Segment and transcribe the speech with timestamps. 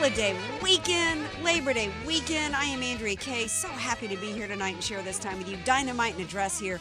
[0.00, 2.56] holiday weekend, Labor Day weekend.
[2.56, 3.46] I am Andrea Kay.
[3.46, 5.58] So happy to be here tonight and share this time with you.
[5.66, 6.80] Dynamite and address here,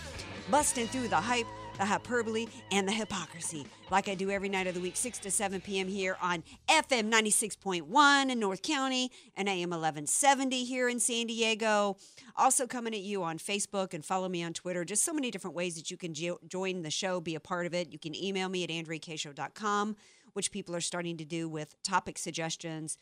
[0.49, 1.45] busting through the hype,
[1.77, 3.65] the hyperbole, and the hypocrisy.
[3.91, 5.89] Like I do every night of the week, 6 to 7 p.m.
[5.89, 11.97] here on FM 96.1 in North County and AM 1170 here in San Diego.
[12.37, 14.85] Also coming at you on Facebook and follow me on Twitter.
[14.85, 17.65] Just so many different ways that you can jo- join the show, be a part
[17.65, 17.91] of it.
[17.91, 19.97] You can email me at andreakshow.com,
[20.33, 22.97] which people are starting to do with topic suggestions,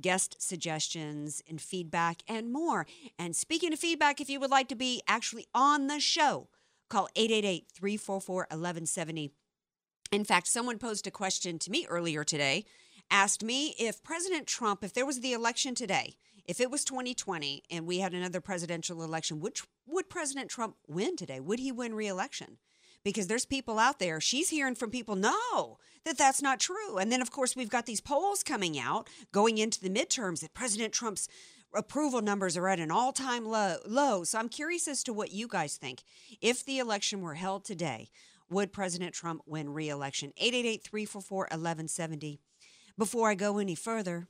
[0.00, 2.86] guest suggestions, and feedback, and more.
[3.18, 6.48] And speaking of feedback, if you would like to be actually on the show,
[6.88, 9.32] call 888 344 1170.
[10.10, 12.64] In fact, someone posed a question to me earlier today,
[13.10, 17.62] asked me if President Trump, if there was the election today, if it was 2020
[17.70, 21.40] and we had another presidential election, which would President Trump win today?
[21.40, 22.58] Would he win reelection?
[23.04, 26.98] Because there's people out there, she's hearing from people, no, that that's not true.
[26.98, 30.54] And then, of course, we've got these polls coming out going into the midterms that
[30.54, 31.28] President Trump's
[31.74, 34.24] approval numbers are at an all time low, low.
[34.24, 36.02] So I'm curious as to what you guys think.
[36.40, 38.10] If the election were held today,
[38.50, 40.32] would President Trump win reelection?
[40.36, 42.40] 888 344 1170.
[42.98, 44.28] Before I go any further,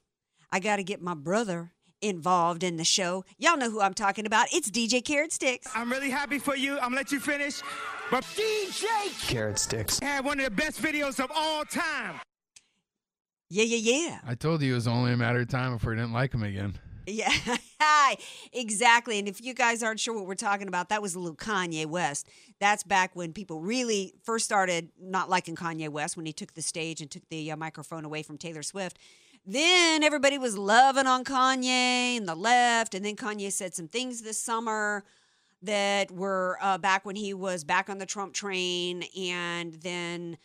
[0.50, 3.25] I got to get my brother involved in the show.
[3.39, 4.49] Y'all know who I'm talking about.
[4.53, 5.71] It's DJ Carrot Sticks.
[5.75, 6.75] I'm really happy for you.
[6.75, 7.62] I'm gonna let you finish.
[8.12, 9.99] But DJ Carrot sticks.
[9.99, 12.17] had one of the best videos of all time.
[13.49, 14.19] Yeah, yeah, yeah.
[14.27, 16.43] I told you it was only a matter of time before I didn't like him
[16.43, 16.78] again.
[17.06, 17.33] Yeah,
[18.53, 19.19] exactly.
[19.19, 21.87] And if you guys aren't sure what we're talking about, that was a little Kanye
[21.87, 22.28] West.
[22.61, 26.61] That's back when people really first started not liking Kanye West when he took the
[26.61, 28.99] stage and took the uh, microphone away from Taylor Swift.
[29.47, 32.95] Then everybody was loving on Kanye and the left.
[32.95, 35.03] And then Kanye said some things this summer
[35.62, 39.05] that were uh, back when he was back on the Trump train.
[39.19, 40.39] And then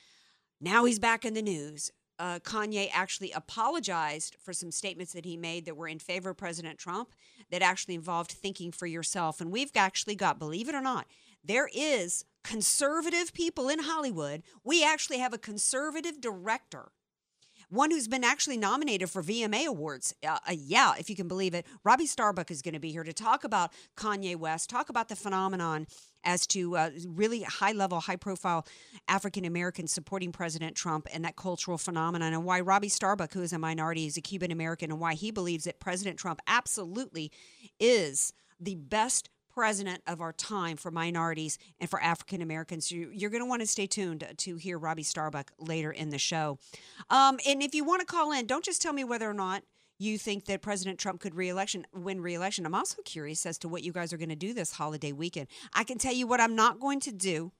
[0.61, 1.91] now he's back in the news.
[2.19, 6.37] Uh, Kanye actually apologized for some statements that he made that were in favor of
[6.37, 7.13] President Trump
[7.51, 9.39] that actually involved thinking for yourself.
[9.39, 11.05] And we've actually got, believe it or not,
[11.43, 14.41] there is conservative people in Hollywood.
[14.63, 16.91] We actually have a conservative director
[17.69, 20.13] one who's been actually nominated for VMA awards.
[20.25, 21.65] Uh, uh, yeah, if you can believe it.
[21.83, 25.15] Robbie Starbuck is going to be here to talk about Kanye West, talk about the
[25.15, 25.87] phenomenon
[26.23, 28.65] as to uh, really high level, high profile
[29.07, 33.53] African Americans supporting President Trump and that cultural phenomenon, and why Robbie Starbuck, who is
[33.53, 37.31] a minority, is a Cuban American, and why he believes that President Trump absolutely
[37.79, 42.91] is the best president of our time for minorities and for African Americans.
[42.91, 46.19] You, you're going to want to stay tuned to hear Robbie Starbuck later in the
[46.19, 46.59] show.
[47.09, 49.63] Um, and if you want to call in, don't just tell me whether or not
[49.97, 52.67] you think that President Trump could re-election, win re-election.
[52.67, 55.47] I'm also curious as to what you guys are going to do this holiday weekend.
[55.73, 57.51] I can tell you what I'm not going to do.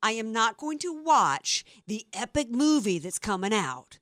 [0.00, 3.98] I am not going to watch the epic movie that's coming out.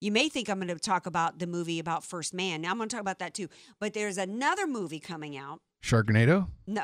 [0.00, 2.60] You may think I'm going to talk about the movie about First Man.
[2.60, 3.48] Now I'm going to talk about that too.
[3.80, 6.48] But there's another movie coming out Sharknado?
[6.66, 6.82] no.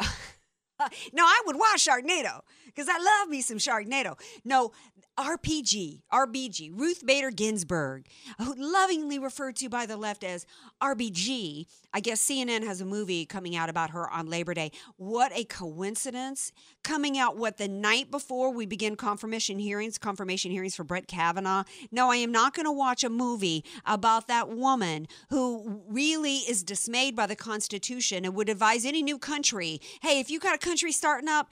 [1.12, 4.18] no, I would watch Sharknado because I love me some Sharknado.
[4.44, 4.72] No,
[5.18, 8.06] RPG, RBG, Ruth Bader Ginsburg,
[8.56, 10.46] lovingly referred to by the left as
[10.82, 11.66] RBG.
[11.92, 14.72] I guess CNN has a movie coming out about her on Labor Day.
[14.96, 16.52] What a coincidence.
[16.82, 21.64] Coming out, what, the night before we begin confirmation hearings, confirmation hearings for Brett Kavanaugh.
[21.90, 26.62] No, I am not going to watch a movie about that woman who really is
[26.62, 30.58] dismayed by the Constitution and would advise any new country hey, if you got a
[30.58, 31.50] country starting up,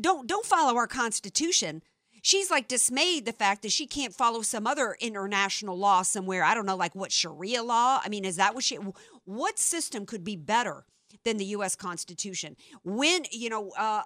[0.00, 1.82] don't, don't follow our Constitution
[2.22, 6.42] she's like dismayed the fact that she can't follow some other international law somewhere.
[6.42, 8.00] I don't know, like what Sharia law.
[8.02, 8.78] I mean, is that what she?
[9.24, 10.84] What system could be better?
[11.24, 11.76] Than the U.S.
[11.76, 12.56] Constitution.
[12.82, 14.02] When you know, uh,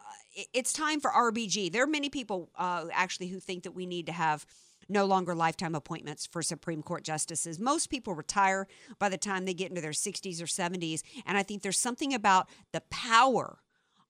[0.53, 1.71] it's time for RBG.
[1.71, 4.47] There are many people uh, actually who think that we need to have
[4.89, 7.59] no longer lifetime appointments for Supreme Court justices.
[7.59, 8.67] Most people retire
[8.99, 12.15] by the time they get into their 60s or 70s, and I think there's something
[12.15, 13.59] about the power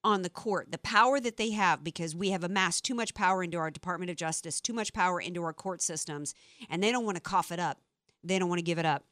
[0.05, 3.43] on the court, the power that they have, because we have amassed too much power
[3.43, 6.35] into our Department of Justice, too much power into our court systems,
[6.69, 7.81] and they don't want to cough it up.
[8.23, 9.05] They don't want to give it up.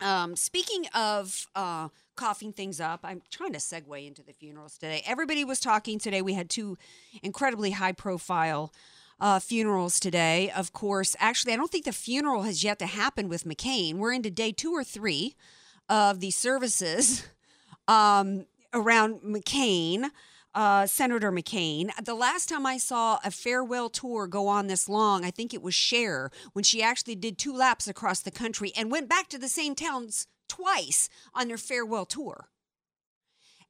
[0.00, 5.02] Um, speaking of uh, coughing things up, I'm trying to segue into the funerals today.
[5.06, 6.22] Everybody was talking today.
[6.22, 6.76] We had two
[7.22, 8.72] incredibly high profile
[9.20, 10.50] uh, funerals today.
[10.50, 13.96] Of course, actually, I don't think the funeral has yet to happen with McCain.
[13.96, 15.34] We're into day two or three
[15.88, 17.26] of the services
[17.88, 18.46] um,
[18.76, 20.10] around McCain.
[20.54, 21.90] Uh, Senator McCain.
[22.02, 25.60] The last time I saw a farewell tour go on this long, I think it
[25.60, 29.38] was Cher when she actually did two laps across the country and went back to
[29.38, 32.48] the same towns twice on their farewell tour.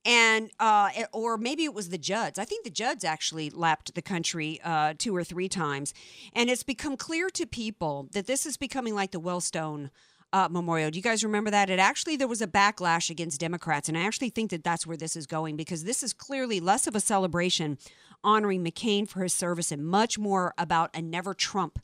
[0.04, 2.38] And uh, or maybe it was the Judds.
[2.38, 5.92] I think the Judds actually lapped the country uh, two or three times,
[6.32, 9.90] and it's become clear to people that this is becoming like the Wellstone
[10.32, 10.90] uh, Memorial.
[10.90, 11.70] Do you guys remember that?
[11.70, 14.96] It actually there was a backlash against Democrats, and I actually think that that's where
[14.96, 17.78] this is going because this is clearly less of a celebration
[18.24, 21.78] honoring McCain for his service and much more about a never Trump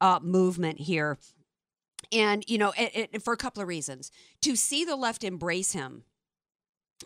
[0.00, 1.18] uh, movement here.
[2.12, 4.10] And you know, it, it, for a couple of reasons,
[4.42, 6.04] to see the left embrace him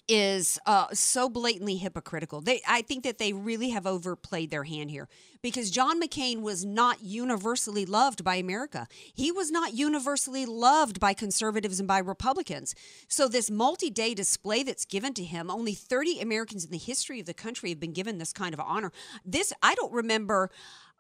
[0.09, 2.41] is uh, so blatantly hypocritical.
[2.41, 5.09] They, I think that they really have overplayed their hand here
[5.43, 8.87] because John McCain was not universally loved by America.
[9.15, 12.75] He was not universally loved by conservatives and by Republicans.
[13.09, 17.27] So this multi-day display that's given to him, only 30 Americans in the history of
[17.27, 18.93] the country have been given this kind of honor.
[19.25, 20.51] This I don't remember.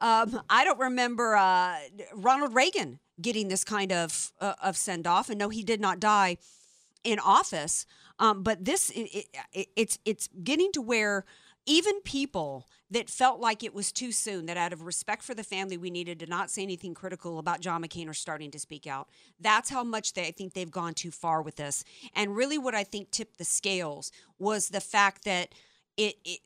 [0.00, 1.76] Um, I don't remember uh,
[2.14, 6.00] Ronald Reagan getting this kind of uh, of send off, and no, he did not
[6.00, 6.36] die
[7.04, 7.86] in office.
[8.18, 11.24] Um, but this, it, it, it's it's getting to where
[11.66, 15.42] even people that felt like it was too soon, that out of respect for the
[15.42, 18.86] family, we needed to not say anything critical about John McCain, are starting to speak
[18.86, 19.08] out.
[19.40, 21.82] That's how much they I think they've gone too far with this.
[22.14, 25.54] And really, what I think tipped the scales was the fact that
[25.96, 26.40] it, it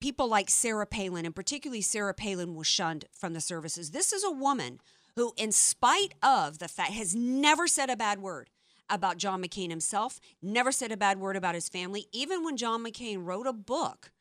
[0.00, 3.90] people like Sarah Palin, and particularly Sarah Palin, was shunned from the services.
[3.90, 4.80] This is a woman
[5.14, 8.48] who, in spite of the fact, has never said a bad word
[8.92, 12.84] about John McCain himself, never said a bad word about his family, even when John
[12.84, 14.12] McCain wrote a book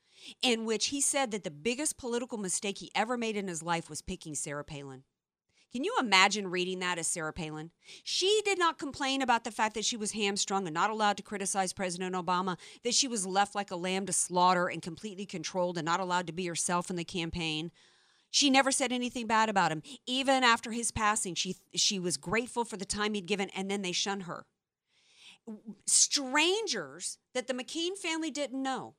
[0.42, 3.90] in which he said that the biggest political mistake he ever made in his life
[3.90, 5.04] was picking Sarah Palin.
[5.72, 7.72] Can you imagine reading that as Sarah Palin?
[8.04, 11.24] She did not complain about the fact that she was hamstrung and not allowed to
[11.24, 15.78] criticize President Obama, that she was left like a lamb to slaughter and completely controlled
[15.78, 17.72] and not allowed to be herself in the campaign.
[18.32, 19.82] She never said anything bad about him.
[20.06, 23.82] Even after his passing, she she was grateful for the time he'd given and then
[23.82, 24.46] they shunned her.
[25.86, 28.96] Strangers that the McCain family didn't know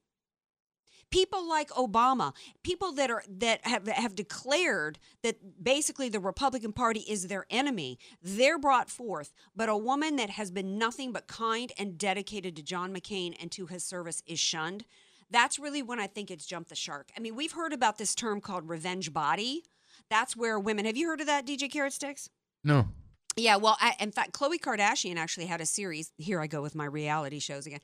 [1.12, 2.34] people like Obama,
[2.64, 7.98] people that are that have have declared that basically the Republican Party is their enemy,
[8.20, 9.32] they're brought forth.
[9.54, 13.52] But a woman that has been nothing but kind and dedicated to John McCain and
[13.52, 14.84] to his service is shunned.
[15.30, 17.10] That's really when I think it's jumped the shark.
[17.16, 19.62] I mean, we've heard about this term called revenge body.
[20.10, 20.84] That's where women.
[20.86, 22.28] Have you heard of that, DJ Carrot Sticks?
[22.64, 22.88] No.
[23.36, 26.12] Yeah, well, I, in fact, Khloe Kardashian actually had a series.
[26.18, 27.80] Here I go with my reality shows again.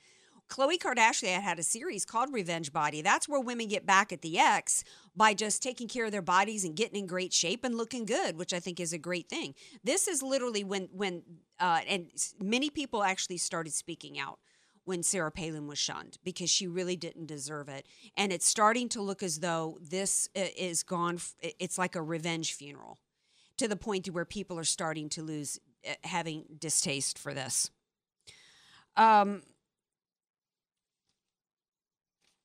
[0.48, 3.02] Khloe Kardashian had a series called Revenge Body.
[3.02, 4.82] That's where women get back at the ex
[5.14, 8.38] by just taking care of their bodies and getting in great shape and looking good,
[8.38, 9.54] which I think is a great thing.
[9.84, 11.22] This is literally when when
[11.60, 12.10] uh, and
[12.42, 14.38] many people actually started speaking out
[14.84, 17.86] when Sarah Palin was shunned because she really didn't deserve it,
[18.16, 21.20] and it's starting to look as though this is gone.
[21.42, 22.98] It's like a revenge funeral
[23.58, 27.71] to the point to where people are starting to lose uh, having distaste for this.
[28.97, 29.42] Um,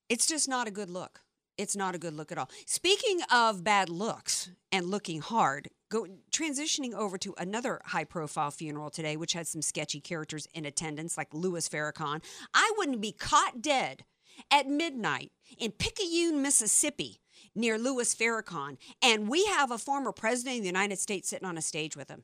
[0.09, 1.21] it's just not a good look.
[1.57, 2.49] It's not a good look at all.
[2.65, 9.15] Speaking of bad looks and looking hard, go transitioning over to another high-profile funeral today,
[9.17, 12.23] which had some sketchy characters in attendance, like Louis Farrakhan.
[12.55, 14.03] I wouldn't be caught dead
[14.49, 17.21] at midnight in Picayune, Mississippi,
[17.55, 21.57] near Louis Farrakhan, and we have a former president of the United States sitting on
[21.57, 22.23] a stage with him.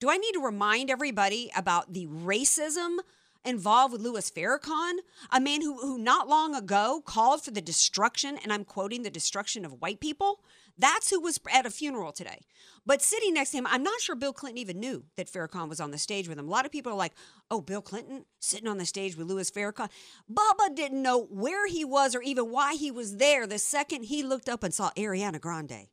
[0.00, 2.98] Do I need to remind everybody about the racism
[3.44, 4.94] involved with Louis Farrakhan,
[5.30, 9.10] a man who, who not long ago called for the destruction, and I'm quoting the
[9.10, 10.40] destruction of white people?
[10.78, 12.40] That's who was at a funeral today.
[12.84, 15.80] But sitting next to him, I'm not sure Bill Clinton even knew that Farrakhan was
[15.80, 16.48] on the stage with him.
[16.48, 17.12] A lot of people are like,
[17.50, 19.88] oh, Bill Clinton sitting on the stage with Louis Farrakhan.
[20.32, 24.22] Bubba didn't know where he was or even why he was there the second he
[24.22, 25.88] looked up and saw Ariana Grande.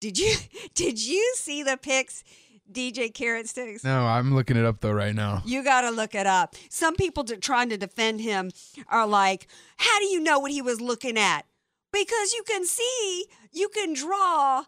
[0.00, 0.34] Did you
[0.74, 2.24] did you see the pics,
[2.70, 3.84] DJ Carrot Sticks?
[3.84, 5.42] No, I'm looking it up though right now.
[5.44, 6.56] You got to look it up.
[6.68, 8.50] Some people trying to defend him
[8.88, 11.46] are like, "How do you know what he was looking at?"
[11.92, 14.64] Because you can see, you can draw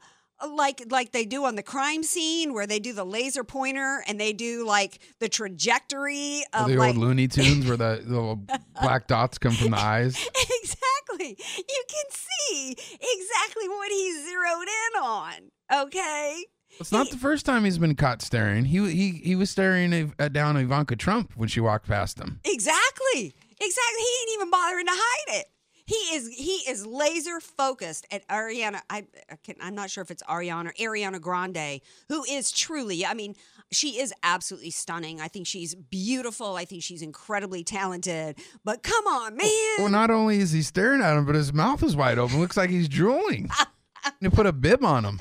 [0.49, 4.21] like like they do on the crime scene where they do the laser pointer and
[4.21, 8.37] they do like the trajectory of the like old Looney Tunes where the, the little
[8.81, 10.17] black dots come from the eyes.
[10.63, 11.37] exactly.
[11.57, 15.87] You can see exactly what he zeroed in on.
[15.87, 16.45] Okay.
[16.81, 18.65] It's not the first time he's been caught staring.
[18.65, 22.41] He he he was staring uh, down Ivanka Trump when she walked past him.
[22.45, 23.35] Exactly.
[23.61, 24.01] Exactly.
[24.01, 25.47] He ain't even bothering to hide it.
[25.87, 28.81] He is he is laser focused at Ariana.
[28.89, 33.05] I, I can, I'm not sure if it's Ariana or Ariana Grande, who is truly.
[33.05, 33.35] I mean,
[33.71, 35.21] she is absolutely stunning.
[35.21, 36.57] I think she's beautiful.
[36.57, 38.39] I think she's incredibly talented.
[38.65, 39.77] But come on, man.
[39.79, 42.41] Well, not only is he staring at him, but his mouth is wide open.
[42.41, 43.51] Looks like he's drooling.
[44.23, 45.21] they put a bib on him.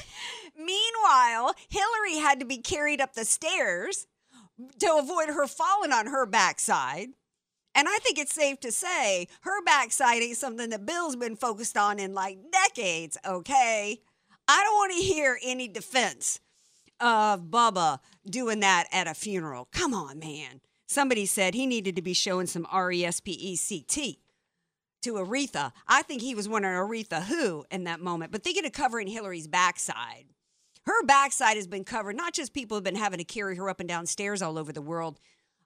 [0.55, 4.08] Meanwhile, Hillary had to be carried up the stairs
[4.79, 7.10] to avoid her falling on her backside.
[7.75, 11.77] And I think it's safe to say her backside ain't something that Bill's been focused
[11.77, 14.00] on in like decades, okay?
[14.48, 16.39] I don't want to hear any defense
[17.00, 18.00] of Bubba
[18.30, 19.68] doing that at a funeral.
[19.72, 20.62] Come on, man.
[20.86, 24.20] Somebody said he needed to be showing some R E S P E C T
[25.01, 25.72] to Aretha.
[25.88, 29.48] I think he was wondering Aretha who in that moment, but thinking of covering Hillary's
[29.48, 30.25] backside.
[30.86, 32.18] Her backside has been covered.
[32.18, 34.74] Not just people have been having to carry her up and down stairs all over
[34.74, 35.20] the world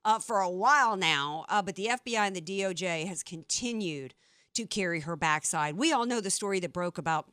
[0.07, 4.15] uh, for a while now, uh, but the FBI and the DOJ has continued
[4.53, 5.75] to carry her backside.
[5.75, 7.29] We all know the story that broke about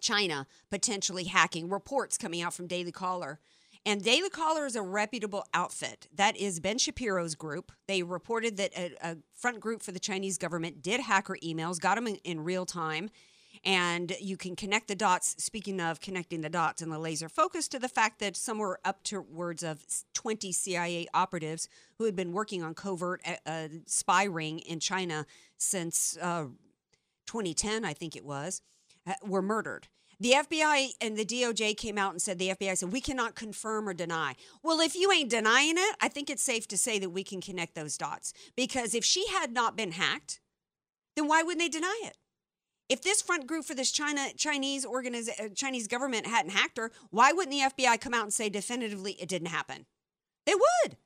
[0.00, 3.40] China potentially hacking reports coming out from Daily Caller.
[3.84, 6.06] And Daily Caller is a reputable outfit.
[6.14, 7.72] That is Ben Shapiro's group.
[7.88, 11.80] They reported that a, a front group for the Chinese government did hack her emails,
[11.80, 13.10] got them in, in real time
[13.64, 15.36] and you can connect the dots.
[15.38, 19.02] Speaking of connecting the dots and the laser focus to the fact that somewhere up
[19.04, 24.58] towards of 20 CIA operatives who had been working on covert uh, uh, spy ring
[24.60, 25.26] in China
[25.58, 26.44] since uh,
[27.26, 28.62] 2010, I think it was,
[29.06, 29.88] uh, were murdered.
[30.20, 33.88] The FBI and the DOJ came out and said the FBI said we cannot confirm
[33.88, 34.34] or deny.
[34.62, 37.40] Well, if you ain't denying it, I think it's safe to say that we can
[37.40, 40.40] connect those dots because if she had not been hacked,
[41.16, 42.16] then why wouldn't they deny it?
[42.88, 46.92] If this front group for this China Chinese organiz- uh, Chinese government hadn't hacked her,
[47.10, 49.86] why wouldn't the FBI come out and say definitively it didn't happen?
[50.46, 50.96] They would.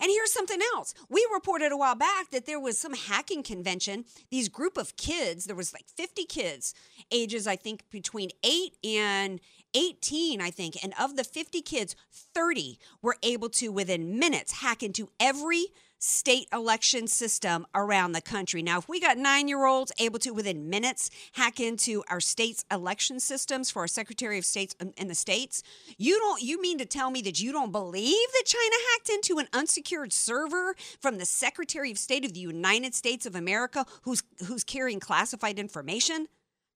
[0.00, 0.94] And here's something else.
[1.08, 4.04] We reported a while back that there was some hacking convention.
[4.30, 6.74] These group of kids, there was like 50 kids,
[7.12, 9.40] ages I think between 8 and
[9.74, 10.82] 18, I think.
[10.82, 15.66] And of the 50 kids, 30 were able to within minutes hack into every
[15.98, 18.62] state election system around the country.
[18.62, 22.64] Now, if we got nine year olds able to, within minutes, hack into our state's
[22.70, 25.62] election systems for our Secretary of States um, in the states,
[25.98, 29.38] you don't, you mean to tell me that you don't believe that China hacked into
[29.38, 34.22] an unsecured server from the Secretary of State of the United States of America who's,
[34.46, 36.26] who's carrying classified information?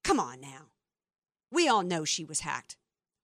[0.03, 0.69] Come on now.
[1.53, 2.77] We all know she was hacked.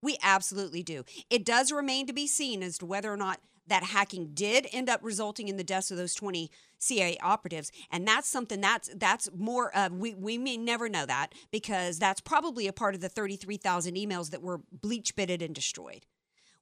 [0.03, 1.05] We absolutely do.
[1.31, 4.89] It does remain to be seen as to whether or not that hacking did end
[4.89, 7.73] up resulting in the deaths of those 20 CIA operatives.
[7.91, 12.67] And that's something that's that's more we we may never know that because that's probably
[12.67, 16.07] a part of the 33,000 emails that were bleach bitted and destroyed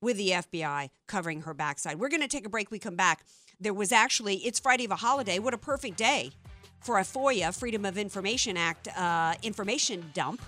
[0.01, 1.99] with the FBI covering her backside.
[1.99, 2.71] We're going to take a break.
[2.71, 3.25] We come back.
[3.61, 5.39] There was actually it's Friday of a holiday.
[5.39, 6.33] What a perfect day
[6.81, 10.43] for a FOIA, Freedom of Information Act uh, information dump,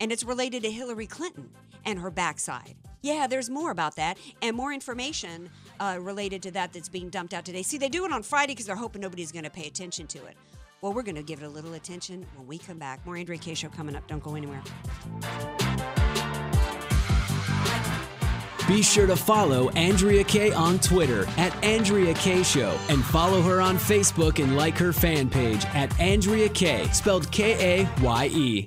[0.00, 1.50] and it's related to Hillary Clinton
[1.86, 2.74] and her backside.
[3.02, 7.32] Yeah, there's more about that and more information uh, related to that that's being dumped
[7.32, 7.62] out today.
[7.62, 10.18] See, they do it on Friday because they're hoping nobody's going to pay attention to
[10.26, 10.36] it.
[10.80, 13.04] Well, we're going to give it a little attention when we come back.
[13.06, 14.06] More Andrea Kaye Show coming up.
[14.08, 14.62] Don't go anywhere.
[18.68, 23.60] Be sure to follow Andrea Kaye on Twitter at Andrea Kaye Show and follow her
[23.60, 28.66] on Facebook and like her fan page at Andrea Kaye, spelled K A Y E.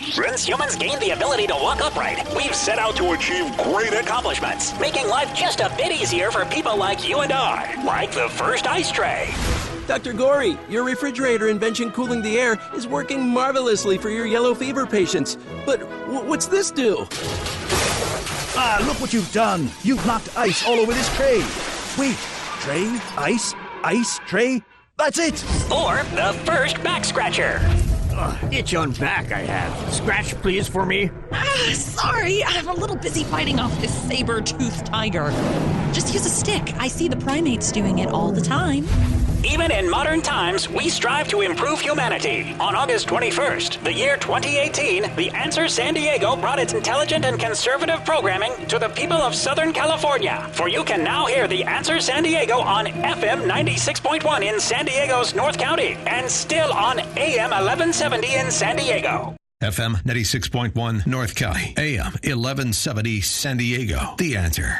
[0.00, 4.78] Since humans gained the ability to walk upright, we've set out to achieve great accomplishments,
[4.80, 8.66] making life just a bit easier for people like you and I, like the first
[8.66, 9.32] ice tray.
[9.86, 10.12] Dr.
[10.12, 15.36] Gorrie, your refrigerator invention cooling the air is working marvelously for your yellow fever patients.
[15.64, 17.06] But w- what's this do?
[18.56, 19.70] Ah, look what you've done.
[19.82, 21.38] You've knocked ice all over this tray.
[21.98, 22.16] Wait,
[22.60, 24.62] tray, ice, ice, tray.
[24.96, 25.44] That's it.
[25.70, 27.60] Or the first back scratcher.
[28.52, 29.92] Itch on back I have.
[29.92, 31.10] Scratch, please, for me.
[31.32, 35.30] Ah, sorry, I'm a little busy fighting off this saber-toothed tiger.
[35.92, 36.74] Just use a stick.
[36.78, 38.86] I see the primates doing it all the time.
[39.44, 42.56] Even in modern times, we strive to improve humanity.
[42.58, 48.02] On August 21st, the year 2018, The Answer San Diego brought its intelligent and conservative
[48.06, 50.48] programming to the people of Southern California.
[50.52, 55.34] For you can now hear The Answer San Diego on FM 96.1 in San Diego's
[55.34, 59.36] North County and still on AM 1170 in San Diego.
[59.62, 64.14] FM 96.1 North County, AM 1170 San Diego.
[64.18, 64.78] The answer.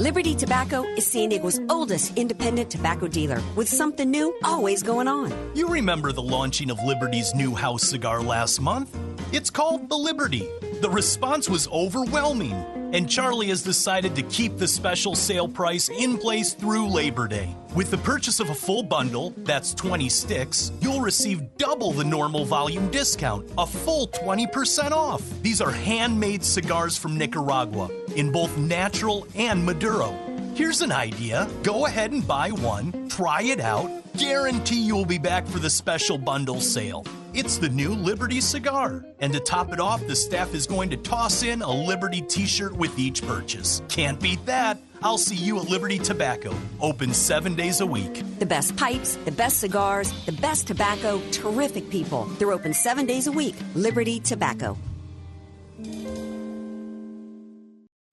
[0.00, 5.30] Liberty Tobacco is San Diego's oldest independent tobacco dealer with something new always going on.
[5.54, 8.96] You remember the launching of Liberty's new house cigar last month?
[9.30, 10.48] It's called the Liberty.
[10.80, 12.56] The response was overwhelming,
[12.92, 17.54] and Charlie has decided to keep the special sale price in place through Labor Day.
[17.74, 22.44] With the purchase of a full bundle, that's 20 sticks, you'll receive double the normal
[22.44, 25.22] volume discount, a full 20% off.
[25.42, 30.12] These are handmade cigars from Nicaragua in both natural and Maduro.
[30.54, 35.46] Here's an idea go ahead and buy one, try it out, guarantee you'll be back
[35.46, 37.04] for the special bundle sale.
[37.32, 39.04] It's the new Liberty cigar.
[39.20, 42.44] And to top it off, the staff is going to toss in a Liberty t
[42.44, 43.82] shirt with each purchase.
[43.88, 44.78] Can't beat that.
[45.02, 48.22] I'll see you at Liberty Tobacco, open seven days a week.
[48.38, 52.24] The best pipes, the best cigars, the best tobacco, terrific people.
[52.38, 53.54] They're open seven days a week.
[53.74, 54.76] Liberty Tobacco.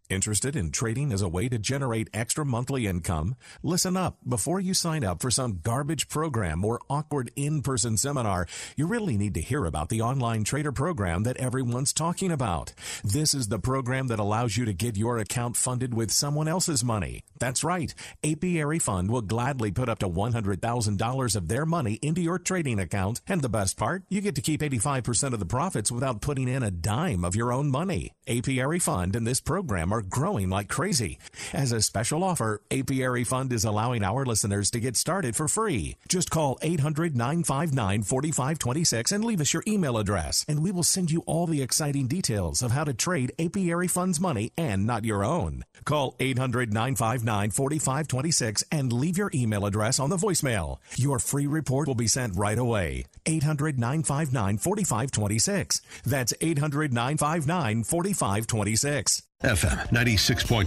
[0.10, 3.36] Interested in trading as a way to generate extra monthly income?
[3.62, 4.18] Listen up.
[4.26, 8.48] Before you sign up for some garbage program or awkward in-person seminar,
[8.78, 12.74] you really need to hear about the online trader program that everyone's talking about.
[13.04, 16.86] This is the program that allows you to get your account funded with someone else's
[16.86, 17.26] money.
[17.38, 17.94] That's right.
[18.24, 23.20] Apiary Fund will gladly put up to $100,000 of their money into your trading account.
[23.28, 26.64] And the best part, you get to keep 85% of the profits without putting in
[26.64, 28.14] a dime of your own money.
[28.26, 31.20] Apiary Fund and this program are growing like crazy.
[31.54, 35.96] As a special offer, Apiary Fund is allowing our listeners to get started for free.
[36.08, 41.12] Just call 800 959 4526 and leave us your email address, and we will send
[41.12, 45.24] you all the exciting details of how to trade Apiary Fund's money and not your
[45.24, 45.64] own.
[45.86, 50.78] Call 800 959 4526 and leave your email address on the voicemail.
[50.96, 53.06] Your free report will be sent right away.
[53.26, 55.82] 800 959 4526.
[56.06, 59.24] That's 800 959 4526.
[59.44, 60.66] FM 96.1,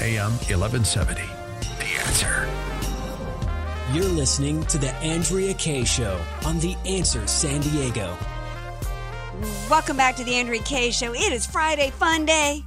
[0.00, 1.20] AM 1170.
[1.80, 2.48] The answer.
[3.92, 8.16] You're listening to The Andrea Kaye Show on The Answer San Diego.
[9.68, 11.12] Welcome back to the Andrea Kaye Show.
[11.12, 12.64] It is Friday Fun Day.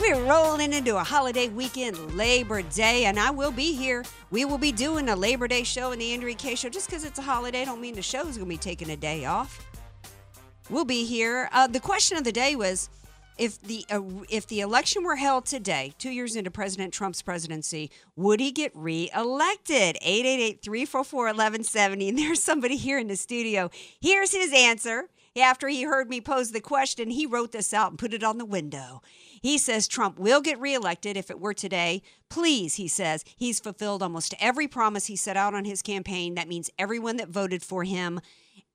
[0.00, 4.02] We're rolling into a holiday weekend, Labor Day, and I will be here.
[4.30, 6.70] We will be doing a Labor Day show in the Andrea Kaye Show.
[6.70, 9.26] Just because it's a holiday, don't mean the show's going to be taking a day
[9.26, 9.62] off.
[10.70, 11.50] We'll be here.
[11.52, 12.88] Uh, the question of the day was
[13.38, 17.90] if the uh, if the election were held today, two years into President Trump's presidency,
[18.16, 19.96] would he get reelected?
[20.02, 22.08] 888-344-1170.
[22.08, 23.70] And there's somebody here in the studio.
[24.00, 25.08] Here's his answer.
[25.36, 28.38] After he heard me pose the question, he wrote this out and put it on
[28.38, 29.02] the window.
[29.42, 32.02] He says Trump will get reelected if it were today.
[32.30, 36.36] Please, he says, he's fulfilled almost every promise he set out on his campaign.
[36.36, 38.20] That means everyone that voted for him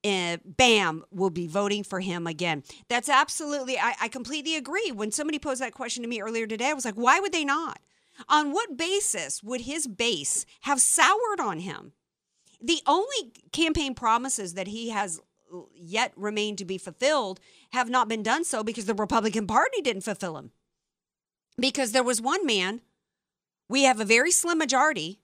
[0.04, 2.62] uh, bam, will be voting for him again.
[2.88, 4.90] That's absolutely, I, I completely agree.
[4.92, 7.44] When somebody posed that question to me earlier today, I was like, why would they
[7.44, 7.80] not?
[8.28, 11.92] On what basis would his base have soured on him?
[12.60, 15.20] The only campaign promises that he has
[15.74, 17.40] yet remained to be fulfilled
[17.72, 20.52] have not been done so because the Republican Party didn't fulfill them.
[21.58, 22.80] Because there was one man,
[23.68, 25.21] we have a very slim majority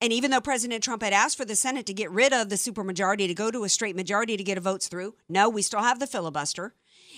[0.00, 2.56] and even though President Trump had asked for the Senate to get rid of the
[2.56, 5.82] supermajority to go to a straight majority to get a votes through, no, we still
[5.82, 6.74] have the filibuster.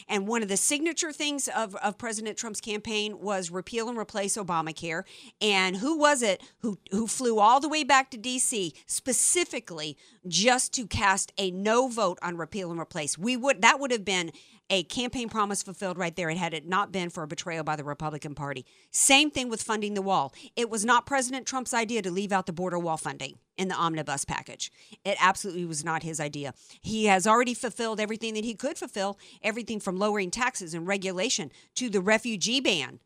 [0.09, 4.37] And one of the signature things of, of President Trump's campaign was repeal and replace
[4.37, 5.03] Obamacare.
[5.41, 10.73] And who was it who, who flew all the way back to DC specifically just
[10.75, 13.19] to cast a no vote on repeal and replace?
[13.19, 14.31] We would that would have been
[14.71, 16.31] a campaign promise fulfilled right there.
[16.31, 18.67] It had it not been for a betrayal by the Republican Party.
[18.91, 20.35] Same thing with funding the wall.
[20.57, 23.39] It was not President Trump's idea to leave out the border wall funding.
[23.59, 24.71] in the omnibus package.
[25.05, 26.55] It absolutely was not his idea.
[26.81, 31.51] He has already fulfilled everything that he could fulfill, everything from lowering taxes and regulation
[31.75, 33.01] to the refugee ban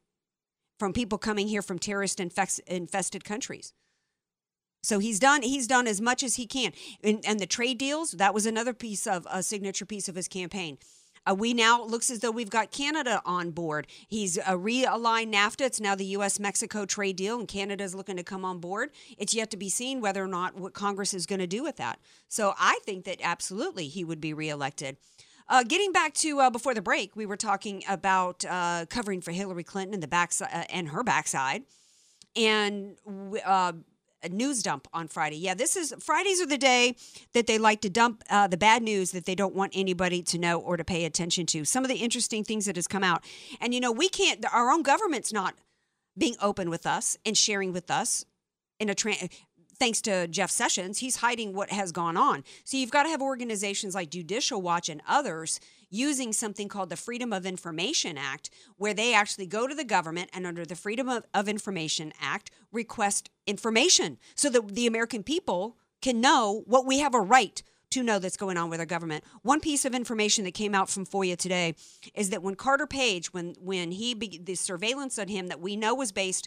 [0.78, 3.72] from people coming here from terrorist infested countries.
[4.82, 6.72] So he's done he's done as much as he can.
[7.02, 10.28] And, and the trade deals, that was another piece of a signature piece of his
[10.28, 10.78] campaign.
[11.28, 13.86] Uh, we now looks as though we've got Canada on board.
[14.08, 15.62] He's uh, realigned NAFTA.
[15.62, 16.40] It's now the U.S.
[16.40, 18.90] Mexico trade deal, and Canada is looking to come on board.
[19.18, 21.76] It's yet to be seen whether or not what Congress is going to do with
[21.76, 21.98] that.
[22.28, 24.96] So I think that absolutely he would be reelected.
[25.48, 29.32] Uh, getting back to uh, before the break, we were talking about uh, covering for
[29.32, 31.64] Hillary Clinton and the backside uh, and her backside,
[32.34, 32.96] and
[33.44, 33.72] uh,
[34.22, 35.36] a news dump on Friday.
[35.36, 36.96] Yeah, this is Fridays are the day
[37.32, 40.38] that they like to dump uh, the bad news that they don't want anybody to
[40.38, 41.64] know or to pay attention to.
[41.64, 43.24] Some of the interesting things that has come out,
[43.60, 44.44] and you know, we can't.
[44.52, 45.54] Our own government's not
[46.16, 48.24] being open with us and sharing with us
[48.78, 49.14] in a tra-
[49.82, 52.44] thanks to Jeff Sessions, he's hiding what has gone on.
[52.62, 55.58] So you've got to have organizations like Judicial Watch and others
[55.90, 60.30] using something called the Freedom of Information Act, where they actually go to the government
[60.32, 65.76] and under the Freedom of, of Information Act request information so that the American people
[66.00, 69.24] can know what we have a right to know that's going on with our government.
[69.42, 71.74] One piece of information that came out from FOIA today
[72.14, 75.92] is that when Carter Page, when when he the surveillance on him that we know
[75.92, 76.46] was based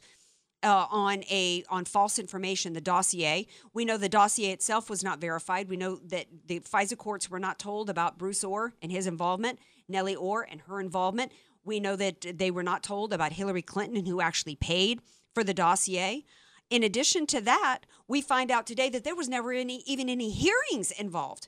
[0.64, 3.48] uh, on a on false information, the dossier.
[3.74, 5.70] We know the dossier itself was not verified.
[5.70, 9.60] We know that the FISA courts were not told about Bruce Ohr and his involvement,
[9.88, 11.32] Nellie Ohr and her involvement.
[11.64, 15.02] We know that they were not told about Hillary Clinton and who actually paid
[15.34, 16.24] for the dossier.
[16.70, 20.32] In addition to that, we find out today that there was never any even any
[20.32, 21.48] hearings involved.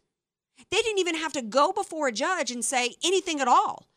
[0.72, 3.88] They didn't even have to go before a judge and say anything at all.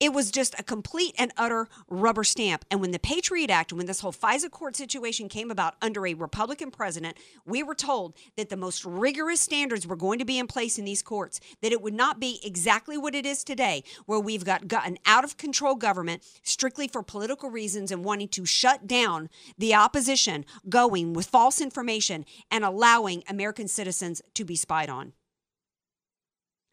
[0.00, 2.64] It was just a complete and utter rubber stamp.
[2.70, 6.14] And when the Patriot Act, when this whole FISA court situation came about under a
[6.14, 10.46] Republican president, we were told that the most rigorous standards were going to be in
[10.46, 14.18] place in these courts, that it would not be exactly what it is today, where
[14.18, 18.86] we've got, an out of control government strictly for political reasons and wanting to shut
[18.86, 25.12] down the opposition, going with false information and allowing American citizens to be spied on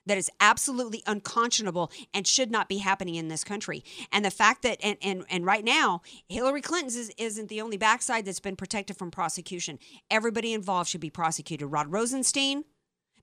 [0.08, 3.84] that is absolutely unconscionable and should not be happening in this country.
[4.12, 7.78] And the fact that and and, and right now Hillary Clinton's is, isn't the only
[7.78, 9.80] backside that's been protected from prosecution.
[10.10, 11.72] Everybody involved should be prosecuted.
[11.72, 12.64] Rod Rosenstein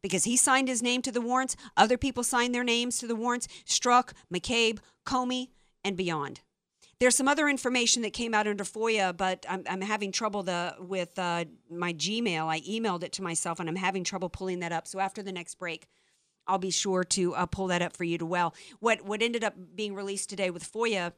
[0.04, 1.56] because he signed his name to the warrants.
[1.78, 3.48] Other people signed their names to the warrants.
[3.66, 5.48] Strzok, McCabe, Comey,
[5.82, 6.42] and beyond.
[7.00, 10.76] There's some other information that came out under FOIA, but I'm, I'm having trouble the,
[10.78, 12.46] with uh, my Gmail.
[12.46, 14.86] I emailed it to myself, and I'm having trouble pulling that up.
[14.86, 15.86] So after the next break,
[16.46, 18.54] I'll be sure to uh, pull that up for you to well.
[18.80, 21.12] What what ended up being released today with FOIA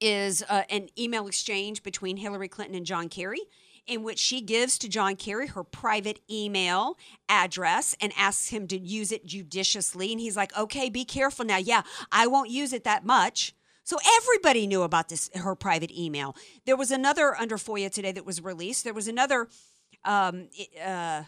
[0.00, 3.40] is uh, an email exchange between Hillary Clinton and John Kerry.
[3.86, 8.78] In which she gives to John Kerry her private email address and asks him to
[8.78, 10.12] use it judiciously.
[10.12, 11.56] And he's like, okay, be careful now.
[11.56, 11.80] Yeah,
[12.12, 13.54] I won't use it that much.
[13.84, 16.36] So everybody knew about this, her private email.
[16.66, 18.84] There was another under FOIA today that was released.
[18.84, 19.48] There was another
[20.04, 20.50] um,
[20.84, 21.22] uh,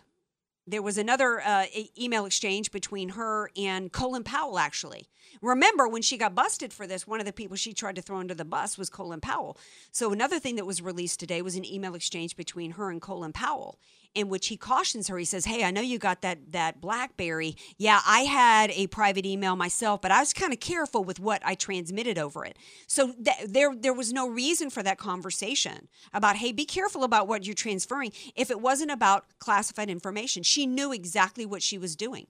[0.67, 1.67] there was another uh,
[1.99, 5.09] email exchange between her and Colin Powell, actually.
[5.43, 8.19] Remember, when she got busted for this, one of the people she tried to throw
[8.19, 9.57] under the bus was Colin Powell.
[9.91, 13.33] So, another thing that was released today was an email exchange between her and Colin
[13.33, 13.79] Powell
[14.15, 15.19] in which he cautions her.
[15.19, 17.57] He says, "Hey, I know you got that that BlackBerry.
[17.79, 21.43] Yeah, I had a private email myself, but I was kind of careful with what
[21.45, 22.57] I transmitted over it.
[22.87, 27.29] So th- there there was no reason for that conversation about, "Hey, be careful about
[27.29, 31.97] what you're transferring." If it wasn't about classified information, she knew exactly what she was
[31.97, 32.27] doing.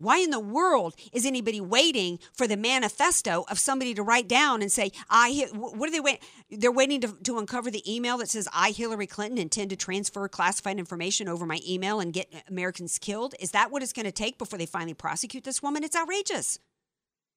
[0.00, 4.62] Why in the world is anybody waiting for the manifesto of somebody to write down
[4.62, 6.20] and say, I, what are they waiting?
[6.50, 10.28] They're waiting to, to uncover the email that says, I, Hillary Clinton, intend to transfer
[10.28, 13.34] classified information over my email and get Americans killed.
[13.40, 15.82] Is that what it's going to take before they finally prosecute this woman?
[15.82, 16.60] It's outrageous.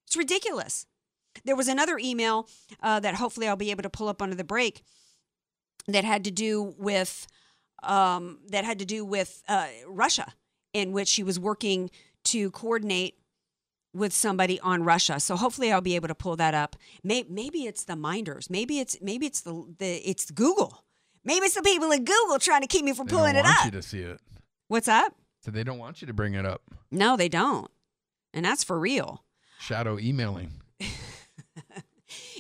[0.06, 0.86] It's ridiculous.
[1.44, 2.48] There was another email
[2.84, 4.84] uh, that hopefully I'll be able to pull up under the break
[5.88, 7.26] that had to do with,
[7.82, 10.34] um, that had to do with uh, Russia,
[10.74, 11.90] in which she was working
[12.26, 13.16] to coordinate
[13.94, 15.20] with somebody on Russia.
[15.20, 16.76] So hopefully I'll be able to pull that up.
[17.04, 18.50] Maybe, maybe it's the minders.
[18.50, 20.84] Maybe it's maybe it's the, the it's Google.
[21.24, 23.66] Maybe it's the people at Google trying to keep me from They pulling it up.
[23.66, 24.20] you to see it.
[24.70, 25.14] What's up?
[25.42, 26.62] So they don't want you to bring it up.
[26.90, 27.70] No, they don't.
[28.34, 29.24] And that's for real.
[29.60, 30.62] Shadow emailing.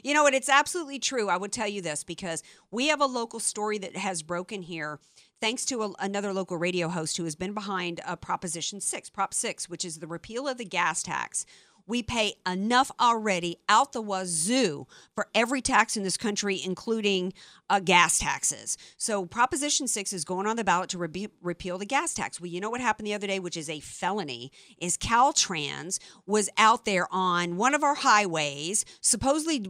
[0.03, 0.33] You know what?
[0.33, 1.29] It's absolutely true.
[1.29, 2.41] I would tell you this because
[2.71, 4.99] we have a local story that has broken here
[5.41, 9.33] thanks to a, another local radio host who has been behind uh, Proposition 6, Prop
[9.33, 11.45] 6, which is the repeal of the gas tax,
[11.87, 17.33] We pay enough already out the wazoo for every tax in this country, including
[17.69, 18.77] uh, gas taxes.
[18.97, 22.39] So, Proposition 6 is going on the ballot to re- repeal the gas tax.
[22.39, 26.49] Well, you know what happened the other day, which is a felony, is Caltrans was
[26.57, 29.65] out there on one of our highways, supposedly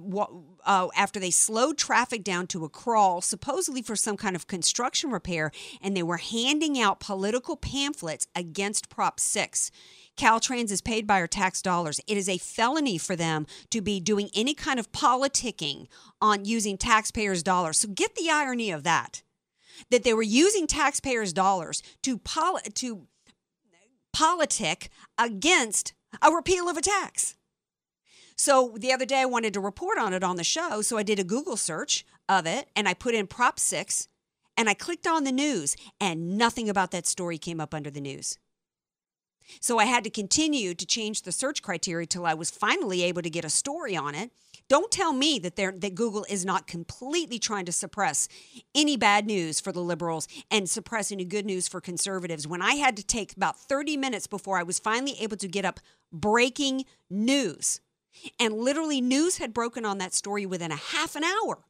[0.66, 5.12] uh, after they slowed traffic down to a crawl, supposedly for some kind of construction
[5.12, 9.72] repair, and they were handing out political pamphlets against Prop 6.
[10.18, 12.00] Caltrans is paid by our tax dollars.
[12.08, 15.88] It is a felony for them to be doing any kind of politicking
[16.22, 17.80] on using taxpayers' dollars.
[17.80, 19.24] So get the irony of that.
[19.90, 23.08] That they were using taxpayers' dollars to pol- to
[24.14, 27.36] politic against a repeal of a tax.
[28.36, 31.04] So the other day I wanted to report on it on the show, so I
[31.04, 34.08] did a Google search of it and I put in Prop 6
[34.58, 38.02] and I clicked on the news and nothing about that story came up under the
[38.02, 38.38] news.
[39.60, 43.22] So I had to continue to change the search criteria till I was finally able
[43.22, 44.32] to get a story on it.
[44.68, 48.30] Don't tell me that that Google is not completely trying to suppress
[48.74, 52.48] any bad news for the liberals and suppress any good news for conservatives.
[52.48, 55.66] When I had to take about 30 minutes before I was finally able to get
[55.66, 57.82] up breaking news.
[58.40, 61.66] And literally news had broken on that story within a half an hour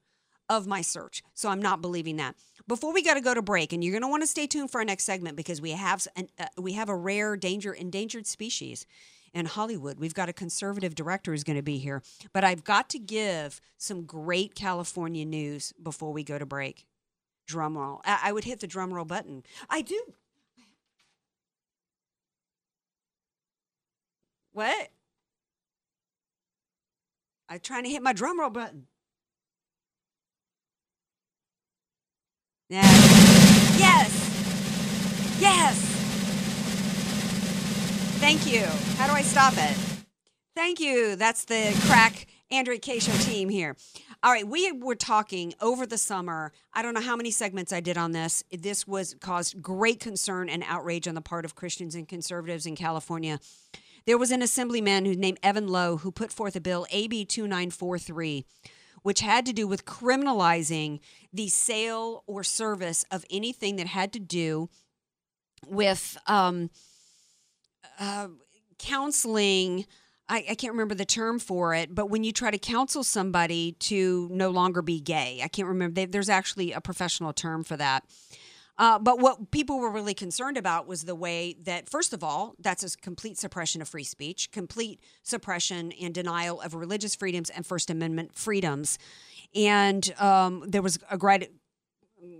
[0.49, 1.23] of my search.
[1.33, 2.35] So I'm not believing that.
[2.71, 4.71] Before we got to go to break, and you're going to want to stay tuned
[4.71, 8.25] for our next segment because we have an, uh, we have a rare danger endangered
[8.25, 8.85] species
[9.33, 9.99] in Hollywood.
[9.99, 13.59] We've got a conservative director who's going to be here, but I've got to give
[13.77, 16.85] some great California news before we go to break.
[17.45, 17.99] Drum roll.
[18.05, 19.43] I, I would hit the drum roll button.
[19.69, 20.01] I do.
[24.53, 24.91] What?
[27.49, 28.87] I'm trying to hit my drum roll button.
[32.71, 33.77] Yes.
[33.77, 35.41] Yes.
[35.41, 35.77] Yes.
[38.21, 38.63] Thank you.
[38.95, 39.75] How do I stop it?
[40.55, 41.17] Thank you.
[41.17, 43.75] That's the crack Andrea show team here.
[44.23, 46.53] All right, we were talking over the summer.
[46.73, 48.41] I don't know how many segments I did on this.
[48.57, 52.77] This was caused great concern and outrage on the part of Christians and conservatives in
[52.77, 53.41] California.
[54.05, 58.45] There was an assemblyman who named Evan Low who put forth a bill AB 2943
[59.03, 60.99] which had to do with criminalizing
[61.33, 64.69] the sale or service of anything that had to do
[65.67, 66.69] with um,
[67.99, 68.27] uh,
[68.79, 69.85] counseling.
[70.27, 73.73] I, I, can't remember the term for it, but when you try to counsel somebody
[73.79, 76.05] to no longer be gay, I can't remember.
[76.05, 78.05] There's actually a professional term for that.
[78.77, 82.55] Uh, but what people were really concerned about was the way that, first of all,
[82.57, 87.63] that's a complete suppression of free speech, complete suppression and denial of religious freedoms and
[87.63, 88.97] First Amendment freedoms.
[89.55, 91.51] And um, there was a great,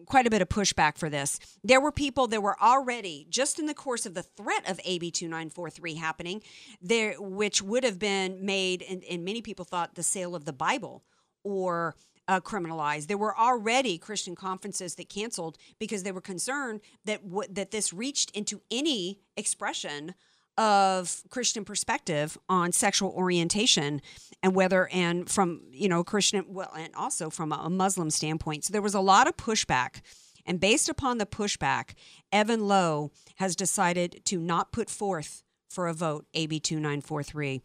[0.05, 1.39] quite a bit of pushback for this.
[1.63, 5.11] There were people that were already, just in the course of the threat of AB
[5.11, 6.43] 2943 happening,
[6.81, 10.53] there, which would have been made, and, and many people thought the sale of the
[10.53, 11.03] Bible
[11.43, 11.95] or
[12.27, 13.07] uh, criminalized.
[13.07, 17.91] There were already Christian conferences that canceled because they were concerned that w- that this
[17.91, 20.13] reached into any expression
[20.57, 24.01] of Christian perspective on sexual orientation
[24.43, 28.65] and whether and from you know Christian well and also from a Muslim standpoint.
[28.65, 30.01] So there was a lot of pushback.
[30.45, 31.93] And based upon the pushback,
[32.31, 37.61] Evan Low has decided to not put forth for a vote AB 2943.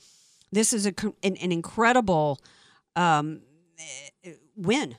[0.53, 2.39] This is a, an, an incredible
[2.95, 3.41] um,
[4.57, 4.97] win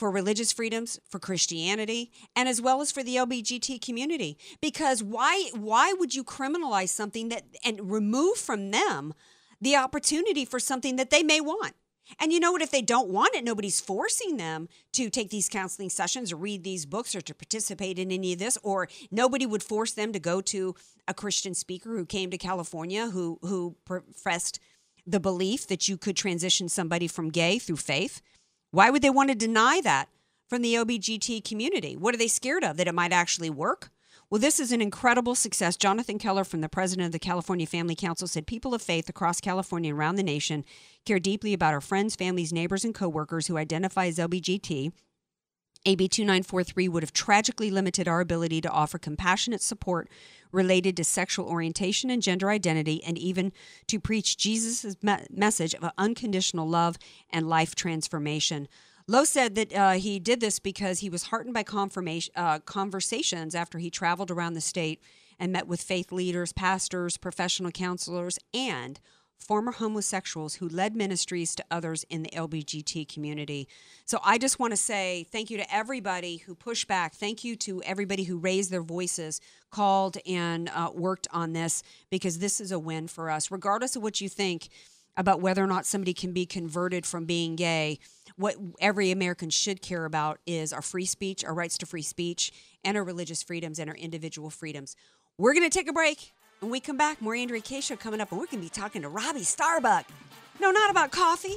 [0.00, 4.38] for religious freedoms, for Christianity, and as well as for the LBGT community.
[4.62, 9.12] Because why why would you criminalize something that and remove from them
[9.60, 11.74] the opportunity for something that they may want?
[12.18, 12.62] And you know what?
[12.62, 16.64] If they don't want it, nobody's forcing them to take these counseling sessions or read
[16.64, 20.18] these books or to participate in any of this, or nobody would force them to
[20.18, 20.74] go to
[21.08, 24.60] a Christian speaker who came to California who who professed
[25.06, 28.22] the belief that you could transition somebody from gay through faith.
[28.72, 30.08] Why would they want to deny that
[30.48, 31.96] from the OBGT community?
[31.96, 32.76] What are they scared of?
[32.76, 33.90] That it might actually work?
[34.30, 35.76] Well, this is an incredible success.
[35.76, 39.40] Jonathan Keller, from the president of the California Family Council, said people of faith across
[39.40, 40.64] California and around the nation
[41.04, 44.92] care deeply about our friends, families, neighbors, and coworkers who identify as LBGT
[45.86, 50.08] AB 2943 would have tragically limited our ability to offer compassionate support
[50.52, 53.52] related to sexual orientation and gender identity, and even
[53.86, 56.96] to preach Jesus' me- message of unconditional love
[57.30, 58.68] and life transformation.
[59.06, 61.64] Low said that uh, he did this because he was heartened by
[62.36, 65.00] uh, conversations after he traveled around the state
[65.38, 69.00] and met with faith leaders, pastors, professional counselors, and
[69.40, 73.66] former homosexuals who led ministries to others in the LBGT community.
[74.04, 77.14] So I just want to say thank you to everybody who pushed back.
[77.14, 82.38] Thank you to everybody who raised their voices, called, and uh, worked on this because
[82.38, 83.50] this is a win for us.
[83.50, 84.68] Regardless of what you think
[85.16, 87.98] about whether or not somebody can be converted from being gay,
[88.36, 92.52] what every American should care about is our free speech, our rights to free speech,
[92.84, 94.96] and our religious freedoms and our individual freedoms.
[95.36, 96.32] We're going to take a break.
[96.60, 98.68] When we come back, more Andrea Kaye show coming up, and we're going to be
[98.68, 100.04] talking to Robbie Starbuck.
[100.60, 101.56] No, not about coffee.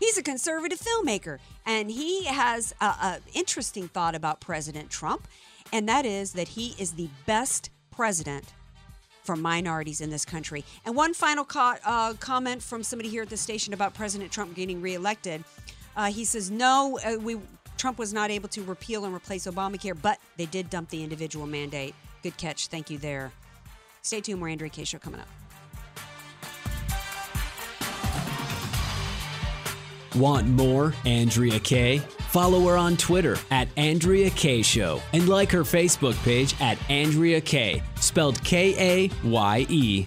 [0.00, 5.28] He's a conservative filmmaker, and he has an interesting thought about President Trump,
[5.70, 8.54] and that is that he is the best president
[9.22, 10.64] for minorities in this country.
[10.86, 14.54] And one final co- uh, comment from somebody here at the station about President Trump
[14.54, 15.44] getting reelected.
[15.94, 17.38] Uh, he says, "No, uh, we
[17.76, 21.46] Trump was not able to repeal and replace Obamacare, but they did dump the individual
[21.46, 22.68] mandate." Good catch.
[22.68, 23.30] Thank you there.
[24.02, 24.40] Stay tuned.
[24.40, 25.28] More Andrea Kaye Show coming up.
[30.16, 31.98] Want more Andrea Kaye?
[32.28, 37.40] Follow her on Twitter at Andrea Kaye Show and like her Facebook page at Andrea
[37.40, 40.06] Kaye, spelled K A Y E.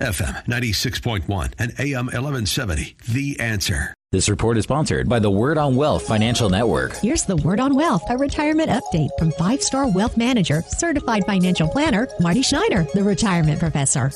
[0.00, 2.96] FM 96.1 and AM 1170.
[3.08, 3.94] The answer.
[4.12, 6.96] This report is sponsored by the Word on Wealth Financial Network.
[6.96, 11.68] Here's the Word on Wealth, a retirement update from five star wealth manager, certified financial
[11.68, 14.10] planner, Marty Schneider, the retirement professor.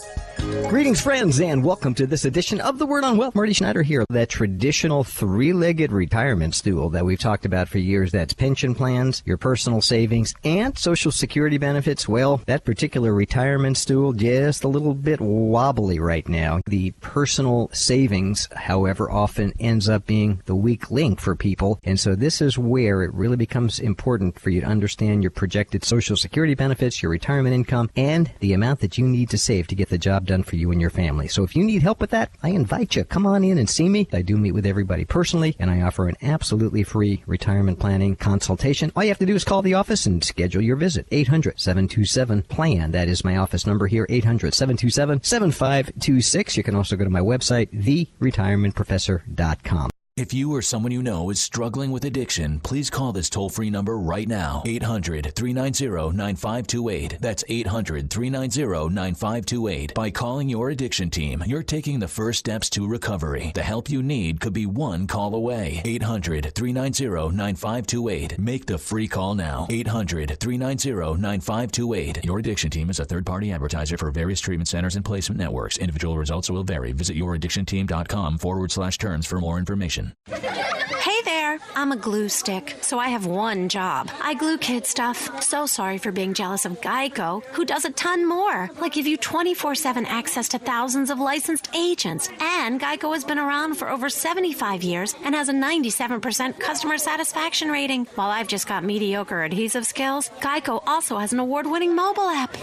[0.55, 3.35] Greetings, friends, and welcome to this edition of the Word on Wealth.
[3.35, 4.05] Marty Schneider here.
[4.09, 8.13] That traditional three-legged retirement stool that we've talked about for years.
[8.13, 12.09] That's pension plans, your personal savings, and Social Security benefits.
[12.09, 16.61] Well, that particular retirement stool just a little bit wobbly right now.
[16.67, 22.15] The personal savings, however, often ends up being the weak link for people, and so
[22.15, 26.55] this is where it really becomes important for you to understand your projected Social Security
[26.55, 29.99] benefits, your retirement income, and the amount that you need to save to get the
[29.99, 31.29] job done for you and your family.
[31.29, 33.05] So if you need help with that, I invite you.
[33.05, 34.09] Come on in and see me.
[34.13, 38.93] I do meet with everybody personally, and I offer an absolutely free retirement planning consultation.
[38.95, 41.09] All you have to do is call the office and schedule your visit.
[41.11, 42.93] 800-727-PLAN.
[42.93, 46.57] That is my office number here, 800-727-7526.
[46.57, 49.91] You can also go to my website, theretirementprofessor.com.
[50.17, 53.69] If you or someone you know is struggling with addiction, please call this toll free
[53.69, 57.19] number right now 800 390 9528.
[57.21, 59.93] That's 800 390 9528.
[59.93, 63.51] By calling your addiction team, you're taking the first steps to recovery.
[63.57, 65.83] The help you need could be one call away.
[65.85, 68.39] 800 390 9528.
[68.39, 69.67] Make the free call now.
[69.69, 72.25] 800 390 9528.
[72.25, 75.77] Your addiction team is a third party advertiser for various treatment centers and placement networks.
[75.77, 76.93] Individual results will vary.
[76.93, 80.04] Visit youraddictionteam.com forward slash terms for more information.
[80.27, 84.11] Hey there, I'm a glue stick, so I have one job.
[84.23, 85.43] I glue kid stuff.
[85.43, 89.17] So sorry for being jealous of Geico, who does a ton more, like give you
[89.17, 92.29] 24 7 access to thousands of licensed agents.
[92.41, 97.69] And Geico has been around for over 75 years and has a 97% customer satisfaction
[97.71, 98.07] rating.
[98.15, 102.57] While I've just got mediocre adhesive skills, Geico also has an award winning mobile app.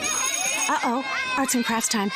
[0.70, 1.06] Uh oh,
[1.38, 2.12] arts and crafts time.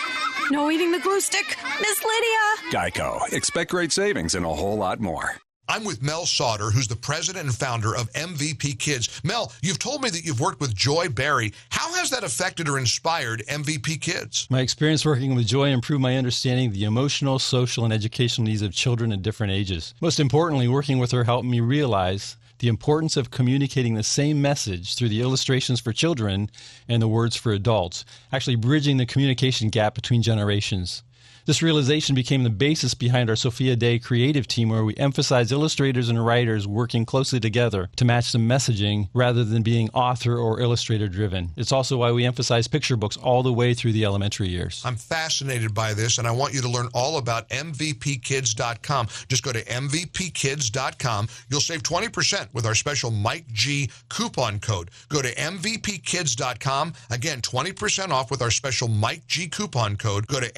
[0.51, 1.57] No eating the glue stick.
[1.81, 2.71] Miss Lydia!
[2.71, 3.33] Geico.
[3.33, 5.35] Expect great savings and a whole lot more.
[5.67, 9.19] I'm with Mel Sauter, who's the president and founder of MVP Kids.
[9.23, 11.53] Mel, you've told me that you've worked with Joy Berry.
[11.71, 14.45] How has that affected or inspired MVP Kids?
[14.51, 18.61] My experience working with Joy improved my understanding of the emotional, social, and educational needs
[18.61, 19.95] of children at different ages.
[20.01, 24.95] Most importantly, working with her helped me realize the importance of communicating the same message
[24.95, 26.49] through the illustrations for children
[26.87, 31.03] and the words for adults, actually bridging the communication gap between generations.
[31.45, 36.09] This realization became the basis behind our Sophia Day creative team, where we emphasize illustrators
[36.09, 41.07] and writers working closely together to match the messaging rather than being author or illustrator
[41.07, 41.51] driven.
[41.55, 44.81] It's also why we emphasize picture books all the way through the elementary years.
[44.83, 49.07] I'm fascinated by this, and I want you to learn all about MVPkids.com.
[49.27, 51.27] Just go to MVPkids.com.
[51.49, 54.89] You'll save 20% with our special Mike G coupon code.
[55.09, 56.93] Go to MVPkids.com.
[57.11, 60.25] Again, 20% off with our special Mike G coupon code.
[60.25, 60.51] Go to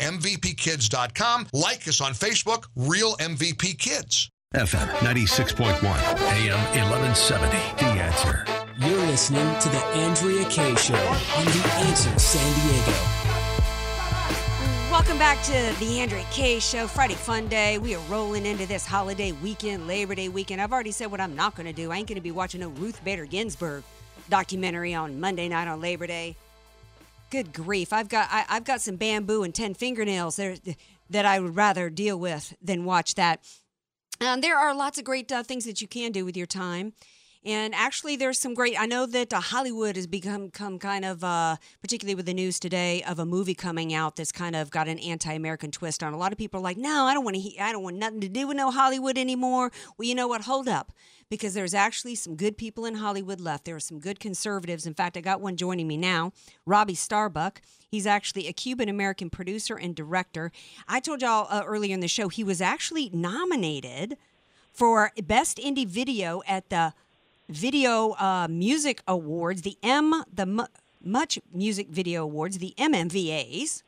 [0.78, 1.48] MVPkids.com.
[1.54, 4.30] Like us on Facebook, Real MVP Kids.
[4.56, 7.58] FM 96.1, AM 1170.
[7.78, 8.46] The answer.
[8.80, 12.98] You're listening to The Andrea Kaye Show on The Answer San Diego.
[14.90, 17.78] Welcome back to the Andrea Kaye Show, Friday Fun Day.
[17.78, 20.62] We are rolling into this holiday weekend, Labor Day weekend.
[20.62, 21.92] I've already said what I'm not going to do.
[21.92, 23.84] I ain't going to be watching a Ruth Bader Ginsburg
[24.30, 26.38] documentary on Monday night on Labor Day.
[27.30, 27.92] Good grief!
[27.92, 30.56] I've got I, have got some bamboo and ten fingernails there
[31.10, 33.42] that I would rather deal with than watch that.
[34.22, 36.94] Um, there are lots of great uh, things that you can do with your time.
[37.48, 38.78] And actually, there's some great.
[38.78, 43.02] I know that uh, Hollywood has become, kind of, uh, particularly with the news today,
[43.04, 46.12] of a movie coming out that's kind of got an anti-American twist on.
[46.12, 47.58] A lot of people are like, "No, I don't want to.
[47.58, 50.42] I don't want nothing to do with no Hollywood anymore." Well, you know what?
[50.42, 50.92] Hold up,
[51.30, 53.64] because there's actually some good people in Hollywood left.
[53.64, 54.86] There are some good conservatives.
[54.86, 56.34] In fact, I got one joining me now,
[56.66, 57.62] Robbie Starbuck.
[57.88, 60.52] He's actually a Cuban American producer and director.
[60.86, 64.18] I told y'all uh, earlier in the show he was actually nominated
[64.74, 66.94] for Best Indie Video at the
[67.50, 70.68] Video uh, Music Awards, the M, the M-
[71.04, 73.84] Much Music Video Awards, the MMVAs.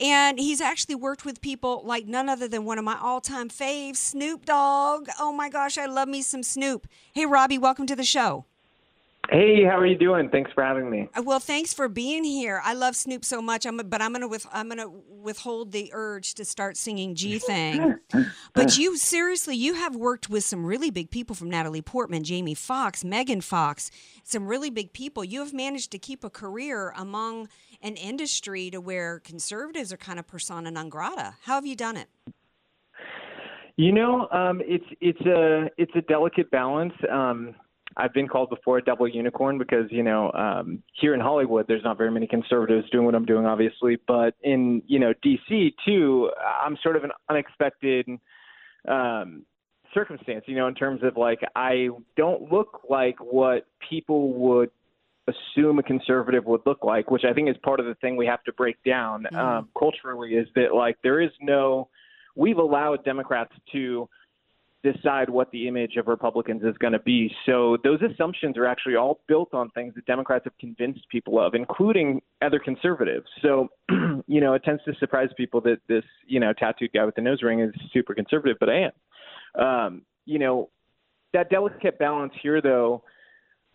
[0.00, 3.48] And he's actually worked with people like none other than one of my all time
[3.48, 5.08] faves, Snoop Dogg.
[5.18, 6.86] Oh my gosh, I love me some Snoop.
[7.12, 8.44] Hey, Robbie, welcome to the show.
[9.30, 10.30] Hey, how are you doing?
[10.30, 11.10] Thanks for having me.
[11.14, 12.62] Uh, Well, thanks for being here.
[12.64, 13.66] I love Snoop so much.
[13.66, 17.98] I'm, but I'm gonna with, I'm gonna withhold the urge to start singing G thing.
[18.54, 22.54] but you seriously, you have worked with some really big people from Natalie Portman, Jamie
[22.54, 23.90] Foxx, Megan Fox,
[24.22, 25.22] some really big people.
[25.22, 27.48] You have managed to keep a career among
[27.82, 31.34] an industry to where conservatives are kind of persona non grata.
[31.42, 32.08] How have you done it?
[33.76, 36.94] You know, um, it's it's a it's a delicate balance.
[37.12, 37.54] Um,
[37.98, 41.82] I've been called before a double unicorn because you know um, here in Hollywood there's
[41.82, 43.98] not very many conservatives doing what I'm doing, obviously.
[44.06, 46.30] But in you know DC too,
[46.64, 48.08] I'm sort of an unexpected
[48.88, 49.44] um,
[49.92, 50.44] circumstance.
[50.46, 54.70] You know, in terms of like I don't look like what people would
[55.26, 58.26] assume a conservative would look like, which I think is part of the thing we
[58.26, 60.34] have to break down um, culturally.
[60.34, 61.88] Is that like there is no
[62.36, 64.08] we've allowed Democrats to
[64.82, 67.30] decide what the image of Republicans is going to be.
[67.46, 71.54] So those assumptions are actually all built on things that Democrats have convinced people of,
[71.54, 73.26] including other conservatives.
[73.42, 77.16] So, you know, it tends to surprise people that this, you know, tattooed guy with
[77.16, 78.90] the nose ring is super conservative, but I
[79.56, 79.62] am.
[79.64, 80.70] Um, you know,
[81.32, 83.02] that delicate balance here, though,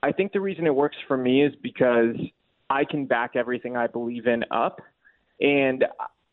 [0.01, 2.15] I think the reason it works for me is because
[2.69, 4.79] I can back everything I believe in up.
[5.39, 5.85] And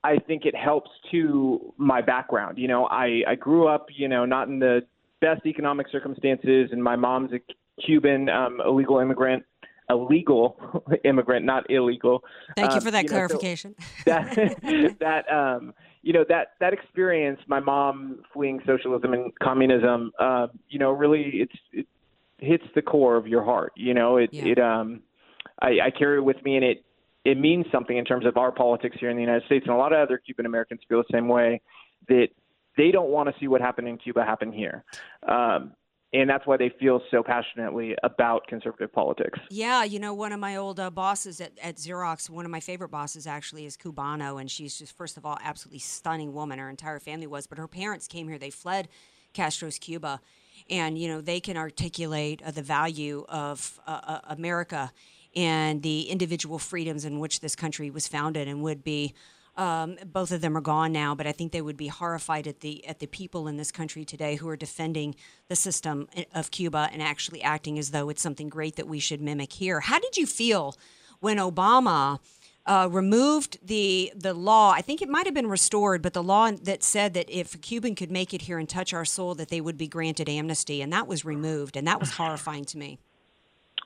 [0.02, 2.58] I think it helps to my background.
[2.58, 4.80] You know, I, I grew up, you know, not in the
[5.20, 7.40] best economic circumstances, and my mom's a
[7.84, 9.44] Cuban um, illegal immigrant,
[9.88, 12.24] illegal immigrant, not illegal.
[12.56, 13.74] Thank you Um, for that know, so clarification.
[14.06, 20.48] that that um, you know that that experience, my mom fleeing socialism and communism, uh,
[20.68, 21.86] you know, really it's it
[22.38, 23.72] hits the core of your heart.
[23.76, 24.44] You know, it Yeah.
[24.46, 25.02] it um,
[25.60, 26.84] I, I carry it with me, and it
[27.24, 29.78] it means something in terms of our politics here in the United States, and a
[29.78, 31.60] lot of other Cuban Americans feel the same way
[32.08, 32.28] that
[32.76, 34.84] they don't want to see what happened in Cuba happen here.
[35.28, 35.72] Um,
[36.12, 39.38] and that's why they feel so passionately about conservative politics.
[39.48, 42.58] Yeah, you know, one of my old uh, bosses at, at Xerox, one of my
[42.58, 46.58] favorite bosses actually is Cubano, and she's just, first of all, absolutely stunning woman.
[46.58, 48.38] Her entire family was, but her parents came here.
[48.38, 48.88] They fled
[49.34, 50.20] Castro's Cuba,
[50.68, 54.92] and you know they can articulate uh, the value of uh, uh, America
[55.34, 59.14] and the individual freedoms in which this country was founded, and would be.
[59.56, 62.60] Um, both of them are gone now, but I think they would be horrified at
[62.60, 65.16] the at the people in this country today who are defending
[65.48, 69.20] the system of Cuba and actually acting as though it's something great that we should
[69.20, 69.80] mimic here.
[69.80, 70.76] How did you feel
[71.18, 72.20] when Obama
[72.64, 74.70] uh, removed the the law?
[74.70, 77.58] I think it might have been restored, but the law that said that if a
[77.58, 80.80] Cuban could make it here and touch our soul, that they would be granted amnesty,
[80.80, 82.98] and that was removed, and that was horrifying to me.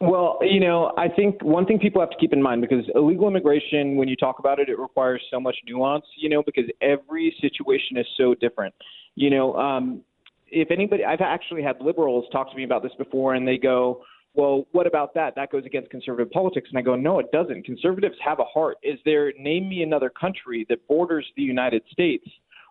[0.09, 3.29] Well, you know, I think one thing people have to keep in mind because illegal
[3.29, 7.35] immigration, when you talk about it, it requires so much nuance, you know, because every
[7.41, 8.75] situation is so different.
[9.15, 10.03] You know, um,
[10.49, 14.03] if anybody, I've actually had liberals talk to me about this before, and they go,
[14.35, 15.35] well, what about that?
[15.37, 16.69] That goes against conservative politics.
[16.71, 17.65] And I go, no, it doesn't.
[17.65, 18.77] Conservatives have a heart.
[18.83, 22.27] Is there, name me another country that borders the United States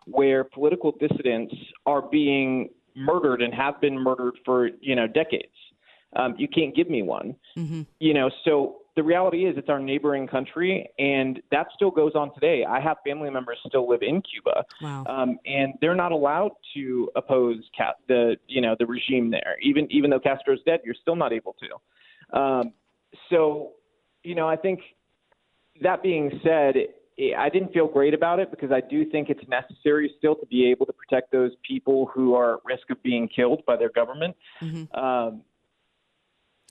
[0.06, 1.54] where political dissidents
[1.86, 5.48] are being murdered and have been murdered for, you know, decades?
[6.16, 7.36] Um, you can't give me one.
[7.98, 12.32] You know, so the reality is it's our neighboring country, and that still goes on
[12.34, 12.64] today.
[12.64, 15.04] I have family members still live in Cuba, Wow.
[15.08, 19.56] um, and they're not allowed to oppose Ca- the you know the regime there.
[19.62, 22.38] Even even though Castro's dead, you're still not able to.
[22.38, 22.72] Um,
[23.30, 23.72] so,
[24.22, 24.80] you know, I think
[25.82, 26.74] that being said,
[27.36, 30.68] I didn't feel great about it because I do think it's necessary still to be
[30.70, 34.36] able to protect those people who are at risk of being killed by their government.
[34.94, 35.42] Um,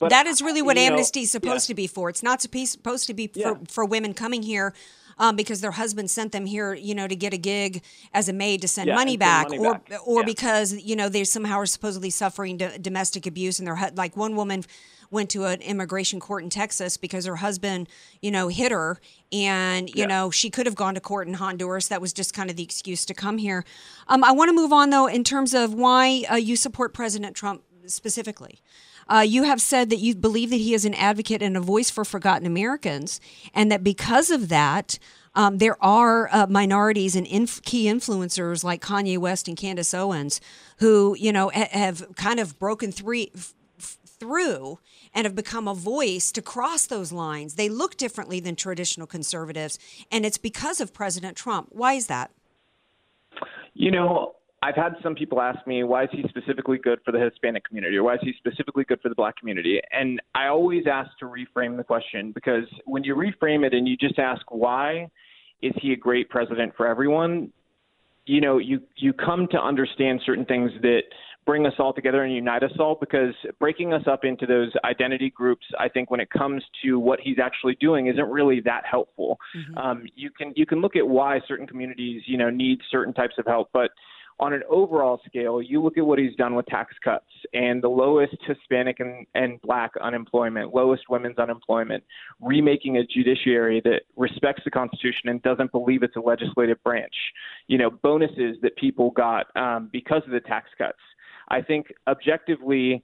[0.04, 2.10] but that is really what you know, amnesty is supposed to be for.
[2.10, 4.74] It's not supposed to be for, for women coming here
[5.18, 7.84] um, because their husband sent them here, you know, to get a gig
[8.14, 10.00] as a maid to send Yeah, money back, money or back.
[10.06, 10.26] or Yeah.
[10.26, 14.18] because you know they somehow are supposedly suffering d- domestic abuse, and their hu- like
[14.18, 14.64] one woman
[15.12, 17.88] went to an immigration court in Texas because her husband,
[18.24, 19.00] you know, hit her,
[19.32, 20.06] and you Yeah.
[20.08, 21.90] know she could have gone to court in Honduras.
[21.90, 23.64] That was just kind of the excuse to come here.
[24.08, 27.36] Um, I want to move on though in terms of why uh, you support President
[27.36, 28.60] Trump specifically.
[29.08, 31.90] Uh, you have said that you believe that he is an advocate and a voice
[31.90, 33.20] for forgotten Americans,
[33.54, 34.98] and that because of that,
[35.36, 40.40] um, there are uh, minorities and inf- key influencers like Kanye West and Candace Owens
[40.78, 43.32] who, you know, ha- have kind of broken three,
[44.24, 44.80] through
[45.14, 47.56] and have become a voice to cross those lines.
[47.56, 49.80] They look differently than traditional conservatives,
[50.12, 51.70] and it's because of President Trump.
[51.72, 52.32] Why is that?
[53.74, 57.20] You know, I've had some people ask me, why is he specifically good for the
[57.20, 59.82] Hispanic community or why is he specifically good for the black community?
[59.92, 63.98] And I always ask to reframe the question because when you reframe it and you
[63.98, 65.10] just ask, why
[65.62, 67.52] is he a great president for everyone?
[68.26, 71.02] You know, you, you come to understand certain things that
[71.46, 75.30] bring us all together and unite us all because breaking us up into those identity
[75.30, 79.38] groups, I think when it comes to what he's actually doing isn't really that helpful.
[79.76, 83.34] Um, you can you can look at why certain communities, you know, need certain types
[83.38, 83.92] of help, but
[84.40, 87.88] on an overall scale, you look at what he's done with tax cuts and the
[87.88, 92.04] lowest Hispanic and, and black unemployment, lowest women's unemployment,
[92.42, 97.14] remaking a judiciary that respects the Constitution and doesn't believe it's a legislative branch,
[97.68, 100.98] you know, bonuses that people got um, because of the tax cuts.
[101.50, 103.04] I think objectively,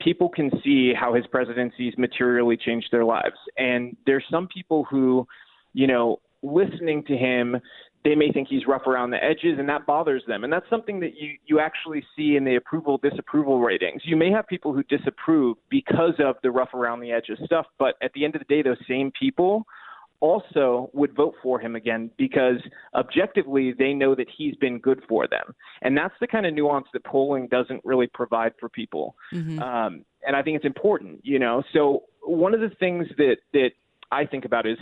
[0.00, 3.36] people can see how his presidency's materially changed their lives.
[3.56, 5.26] And there's some people who,
[5.72, 7.56] you know, listening to him,
[8.04, 10.44] they may think he's rough around the edges and that bothers them.
[10.44, 14.02] And that's something that you, you actually see in the approval disapproval ratings.
[14.04, 17.94] You may have people who disapprove because of the rough around the edges stuff, but
[18.02, 19.66] at the end of the day, those same people
[20.20, 22.56] also would vote for him again because
[22.94, 25.54] objectively they know that he's been good for them.
[25.82, 29.16] And that's the kind of nuance that polling doesn't really provide for people.
[29.58, 31.62] Um, and I think it's important, you know.
[31.72, 33.70] So one of the things that that
[34.10, 34.78] I think about is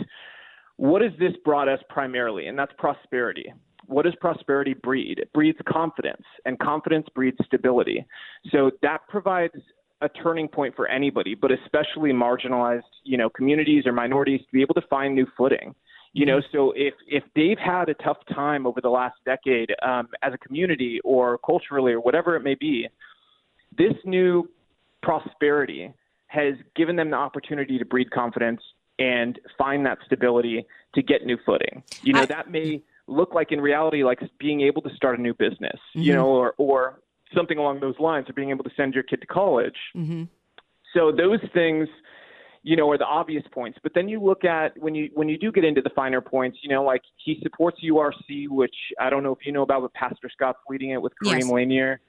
[0.77, 3.51] what has this brought us primarily, and that's prosperity.
[3.85, 5.19] What does prosperity breed?
[5.19, 8.05] It breeds confidence, and confidence breeds stability.
[8.51, 9.55] So that provides
[10.01, 14.61] a turning point for anybody, but especially marginalized, you know, communities or minorities to be
[14.61, 15.73] able to find new footing.
[16.13, 20.09] You know, so if if they've had a tough time over the last decade um,
[20.21, 22.87] as a community or culturally or whatever it may be,
[23.75, 24.47] this new
[25.01, 25.91] prosperity
[26.27, 28.61] has given them the opportunity to breed confidence
[28.99, 30.65] and find that stability
[30.95, 31.83] to get new footing.
[32.03, 35.33] You know, that may look like in reality like being able to start a new
[35.33, 36.15] business, you Mhm.
[36.15, 36.99] know, or or
[37.33, 39.77] something along those lines, or being able to send your kid to college.
[39.95, 40.23] Mm-hmm.
[40.93, 41.89] So those things,
[42.61, 43.79] you know, are the obvious points.
[43.81, 46.59] But then you look at when you when you do get into the finer points,
[46.61, 49.93] you know, like he supports URC, which I don't know if you know about, but
[49.93, 51.49] Pastor Scott's leading it with Kareem Yes.
[51.49, 52.01] Lanier.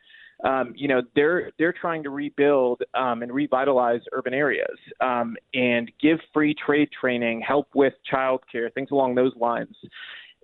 [0.43, 5.91] Um, you know, they're they're trying to rebuild um, and revitalize urban areas um, and
[6.01, 9.77] give free trade training, help with childcare, things along those lines.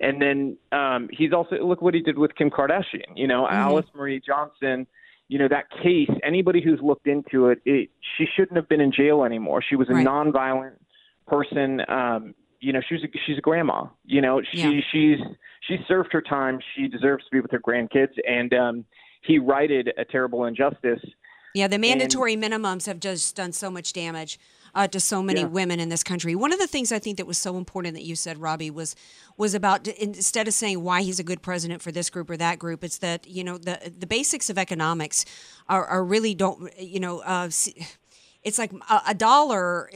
[0.00, 3.12] And then um, he's also look what he did with Kim Kardashian.
[3.16, 4.86] You know, Alice Marie Johnson.
[5.28, 6.10] You know that case.
[6.24, 9.62] Anybody who's looked into it, it she shouldn't have been in jail anymore.
[9.62, 10.06] She was a Right.
[10.06, 10.72] nonviolent
[11.28, 11.82] person.
[11.88, 13.84] Um, you know, she's a, she's a grandma.
[14.04, 14.80] You know, she Yeah.
[14.90, 15.18] she's
[15.60, 16.58] she served her time.
[16.74, 18.12] She deserves to be with her grandkids.
[18.26, 18.84] And um,
[19.20, 21.00] he righted a terrible injustice.
[21.54, 24.38] Yeah, the And- mandatory minimums have just done so much damage
[24.72, 25.46] uh, to so many Yeah.
[25.46, 26.36] women in this country.
[26.36, 28.94] One of the things I think that was so important that you said, Robbie, was
[29.36, 32.60] was about instead of saying why he's a good president for this group or that
[32.60, 35.24] group, it's that you know the the basics of economics
[35.68, 37.18] are, are really don't you know.
[37.20, 37.50] Uh,
[38.42, 39.90] it's like a, a dollar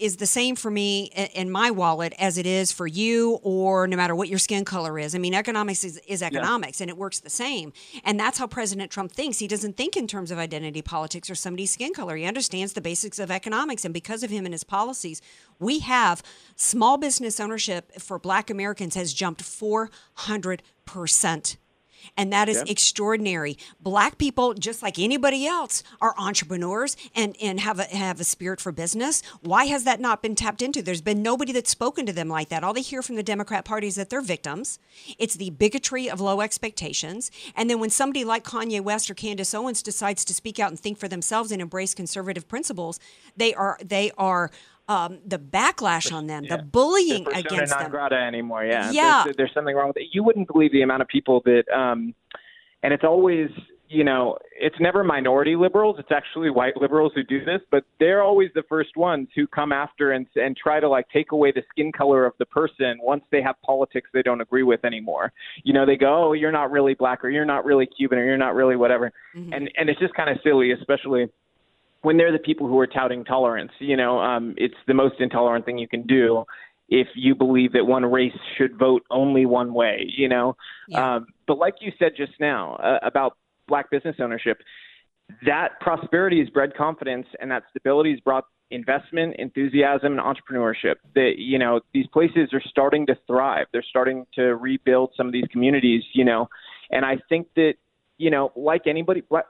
[0.00, 1.04] is the same for me
[1.34, 4.98] in my wallet as it is for you or no matter what your skin color
[4.98, 5.14] is.
[5.14, 7.72] I mean, economics is, is economics and it works the same.
[8.04, 9.38] And that's how President Trump thinks.
[9.38, 12.16] He doesn't think in terms of identity politics or somebody's skin color.
[12.16, 13.84] He understands the basics of economics.
[13.84, 15.20] And because of him and his policies,
[15.58, 16.22] we have
[16.56, 21.56] small business ownership for black Americans has jumped 400%.
[22.16, 22.64] And that is Yeah.
[22.68, 23.56] extraordinary.
[23.80, 28.60] Black people, just like anybody else, are entrepreneurs and, and have a have a spirit
[28.60, 29.22] for business.
[29.40, 30.82] Why has that not been tapped into?
[30.82, 32.64] There's been nobody that's spoken to them like that.
[32.64, 34.78] All they hear from the Democrat Party is that they're victims.
[35.18, 37.30] It's the bigotry of low expectations.
[37.54, 40.78] And then when somebody like Kanye West or Candace Owens decides to speak out and
[40.78, 42.98] think for themselves and embrace conservative principles,
[43.36, 44.50] they are they are
[44.88, 47.90] um, the backlash on them, the bullying persona against non them.
[47.90, 48.64] grata anymore.
[48.64, 49.22] Yeah, Yeah.
[49.24, 50.08] There's, there's something wrong with it.
[50.12, 52.14] You wouldn't believe the amount of people that, um,
[52.82, 53.50] and it's always,
[53.90, 55.96] you know, it's never minority liberals.
[55.98, 59.72] It's actually white liberals who do this, but they're always the first ones who come
[59.72, 63.24] after and and try to like take away the skin color of the person once
[63.30, 65.32] they have politics they don't agree with anymore.
[65.64, 68.24] You know, they go, "Oh, you're not really black, or you're not really Cuban, or
[68.24, 69.12] you're not really whatever,"
[69.52, 71.28] and and it's just kind of silly, especially
[72.02, 73.72] when they're the people who are touting tolerance.
[73.78, 76.44] You know, um, it's the most intolerant thing you can do
[76.88, 80.10] if you believe that one race should vote only one way.
[80.16, 80.56] You know,
[80.94, 83.36] um, but like you said just now uh, about
[83.66, 84.58] black business ownership,
[85.44, 90.96] that prosperity has bred confidence, and that stability has brought investment, enthusiasm, and entrepreneurship.
[91.14, 93.66] That you know these places are starting to thrive.
[93.72, 96.02] They're starting to rebuild some of these communities.
[96.14, 96.48] You know,
[96.90, 97.74] and I think that
[98.18, 99.46] you know, like anybody, black,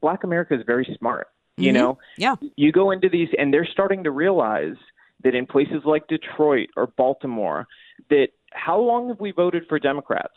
[0.00, 1.28] black America is very smart.
[1.56, 1.74] You Mhm.
[1.74, 2.36] know, yeah.
[2.56, 4.76] You go into these, and they're starting to realize
[5.22, 7.66] that in places like Detroit or Baltimore,
[8.08, 10.34] that how long have we voted for Democrats?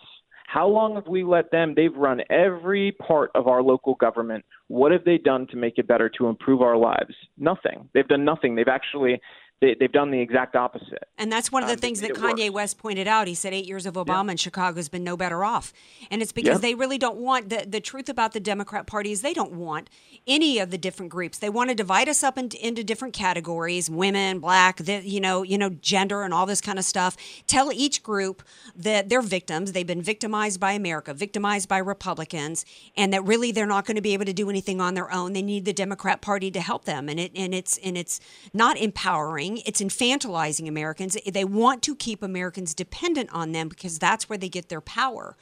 [0.47, 1.73] How long have we let them?
[1.73, 4.45] They've run every part of our local government.
[4.67, 7.15] What have they done to make it better, to improve our lives?
[7.37, 7.89] Nothing.
[7.93, 8.55] They've done nothing.
[8.55, 9.19] They've actually
[9.61, 11.07] they, they've done the exact opposite.
[11.17, 13.27] And that's one of the Um, things that Kanye West pointed out.
[13.27, 15.71] He said eight years of Obama in Chicago has been no better off.
[16.11, 16.69] And it's because Yeah.
[16.69, 19.89] they really don't want the, the truth about the Democrat Party is they don't want
[20.27, 21.37] any of the different groups.
[21.37, 25.43] They want to divide us up into, into different categories, women, black, the, you know,
[25.43, 27.15] you know, gender and all this kind of stuff.
[27.47, 28.43] Tell each group
[28.75, 29.71] that they're victims.
[29.71, 32.65] They've been victimized by America, victimized by Republicans,
[32.97, 35.31] and that really they're not going to be able to do anything on their own.
[35.31, 37.07] They need the Democrat Party to help them.
[37.07, 38.19] And it and it's and it's
[38.53, 39.52] not empowering.
[39.65, 41.17] It's infantilizing Americans.
[41.25, 45.35] They want to keep Americans dependent on them because that's where they get their power.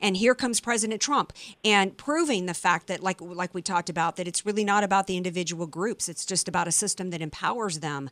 [0.00, 1.32] And here comes President Trump
[1.64, 5.06] and proving the fact that, like like we talked about, that it's really not about
[5.06, 6.08] the individual groups.
[6.08, 8.10] It's just about a system that empowers them.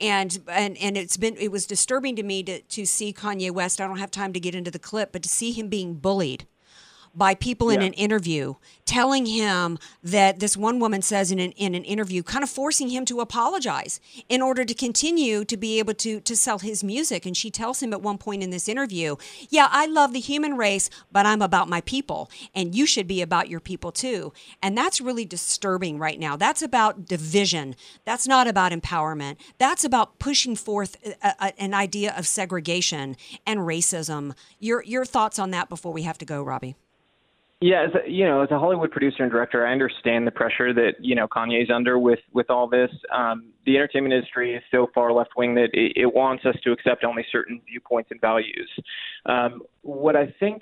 [0.00, 3.80] And and and it's been it was disturbing to me to to see Kanye West.
[3.80, 6.46] I don't have time to get into the clip, but to see him being bullied
[7.16, 7.86] by people in Yeah.
[7.88, 8.54] an interview
[8.84, 12.88] telling him that this one woman says in an, in an interview kind of forcing
[12.90, 13.98] him to apologize
[14.28, 17.26] in order to continue to be able to to sell his music.
[17.26, 19.16] And she tells him at one point in this interview
[19.50, 23.22] yeah i love the human race but i'm about my people and you should be
[23.22, 24.32] about your people too.
[24.62, 26.36] And that's really disturbing right now.
[26.36, 27.74] That's about division.
[28.04, 29.36] That's not about empowerment.
[29.58, 34.34] That's about pushing forth a, a, an idea of segregation and racism.
[34.58, 36.76] Your your thoughts on that before we have to go robbie
[37.62, 40.74] Yeah, as a, you know, as a Hollywood producer and director, I understand the pressure
[40.74, 42.90] that you know Kanye's under with with all this.
[43.14, 46.72] Um, the entertainment industry is so far left wing that it, it wants us to
[46.72, 48.70] accept only certain viewpoints and values.
[49.24, 50.60] Um, what I think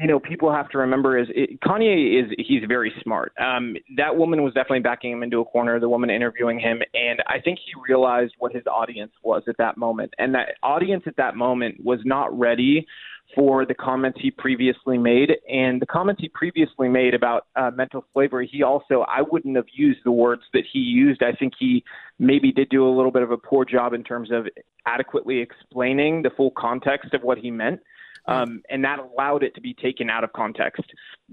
[0.00, 3.32] you know people have to remember is it, Kanye is he's very smart.
[3.40, 5.80] Um, that woman was definitely backing him into a corner.
[5.80, 9.76] The woman interviewing him, and I think he realized what his audience was at that
[9.76, 12.86] moment, and that audience at that moment was not ready
[13.34, 15.30] for the comments he previously made.
[15.48, 19.66] And the comments he previously made about uh, mental slavery, he also, I wouldn't have
[19.72, 21.22] used the words that he used.
[21.22, 21.84] I think he
[22.18, 24.46] maybe did do a little bit of a poor job in terms of
[24.86, 27.80] adequately explaining the full context of what he meant.
[28.26, 30.82] Um, and that allowed it to be taken out of context.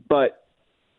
[0.09, 0.43] But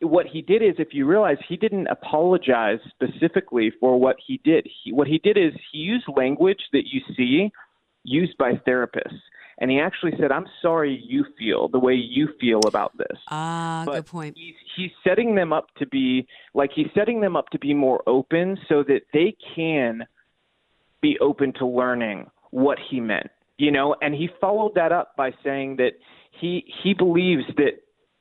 [0.00, 4.66] what he did is, if you realize, he didn't apologize specifically for what he did.
[4.84, 7.50] He, what he did is he used language that you see
[8.04, 9.18] used by therapists.
[9.60, 13.18] And he actually said, I'm sorry you feel the way you feel about this.
[13.28, 14.36] Ah, But good point.
[14.38, 18.00] He's, he's setting them up to be like he's setting them up to be more
[18.06, 20.06] open so that they can
[21.02, 23.30] be open to learning what he meant.
[23.58, 25.92] You know, and he followed that up by saying that
[26.40, 27.72] he he believes that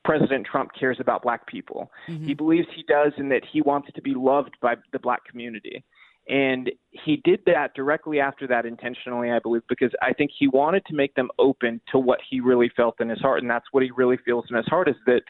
[0.04, 1.90] President Trump cares about black people.
[2.08, 2.26] Mm-hmm.
[2.26, 5.84] He believes he does and that he wants to be loved by the black community.
[6.28, 10.84] And he did that directly after that intentionally, I believe, because I think he wanted
[10.86, 13.40] to make them open to what he really felt in his heart.
[13.40, 15.22] And that's what he really feels in his heart is that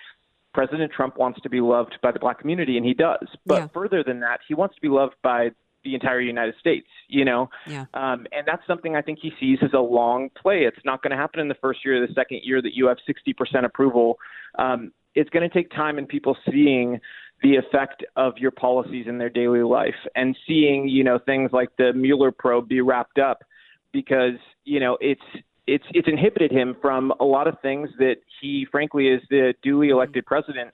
[0.55, 3.27] President Trump wants to be loved by the black community, and he does.
[3.47, 5.51] But further than that, he wants to be loved by
[5.85, 7.51] the entire United States, you know?
[7.67, 7.87] Yeah.
[7.95, 10.65] Um, and that's something I think he sees as a long play.
[10.65, 12.87] It's not going to happen in the first year or the second year that you
[12.87, 14.19] have 60% approval.
[14.59, 17.01] Um, it's going to take time and people seeing
[17.43, 21.69] the effect of your policies in their daily life and seeing, you know, things like
[21.77, 23.45] the Mueller probe be wrapped up
[23.93, 25.23] because, you know, it's
[25.67, 29.91] it's it's inhibited him from a lot of things that he frankly as the duly
[29.91, 30.71] elected president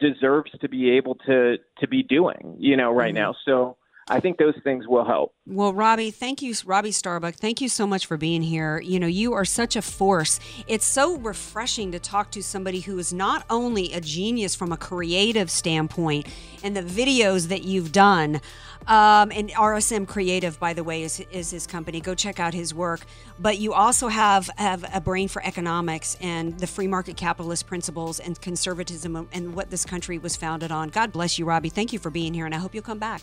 [0.00, 3.34] deserves to be able to to be doing, you know, right now.
[3.44, 3.76] So
[4.10, 5.32] I think those things will help.
[5.46, 7.36] Well, Robbie, thank you, Robbie Starbuck.
[7.36, 8.80] Thank you so much for being here.
[8.80, 10.40] You know, you are such a force.
[10.66, 14.76] It's so refreshing to talk to somebody who is not only a genius from a
[14.76, 16.26] creative standpoint
[16.64, 18.40] and the videos that you've done.
[18.88, 22.00] Um, and RSM Creative, by the way, is, is his company.
[22.00, 23.02] Go check out his work.
[23.38, 28.18] But you also have, have a brain for economics and the free market capitalist principles
[28.18, 30.88] and conservatism and what this country was founded on.
[30.88, 31.68] God bless you, Robbie.
[31.68, 33.22] Thank you for being here, and I hope you'll come back.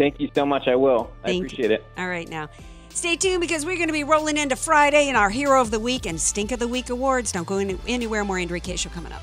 [0.00, 0.66] Thank you so much.
[0.66, 1.10] I will.
[1.22, 1.84] I Thank appreciate it.
[1.98, 2.48] All right, now.
[2.88, 5.78] Stay tuned because we're going to be rolling into Friday and our Hero of the
[5.78, 7.32] Week and Stink of the Week awards.
[7.32, 8.24] Don't go any- anywhere.
[8.24, 9.22] More Andrea Kaye Show coming up.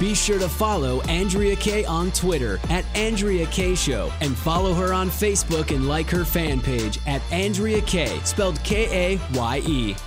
[0.00, 4.94] Be sure to follow Andrea Kaye on Twitter at Andrea Kaye Show and follow her
[4.94, 9.94] on Facebook and like her fan page at Andrea Kaye, spelled K A Y E.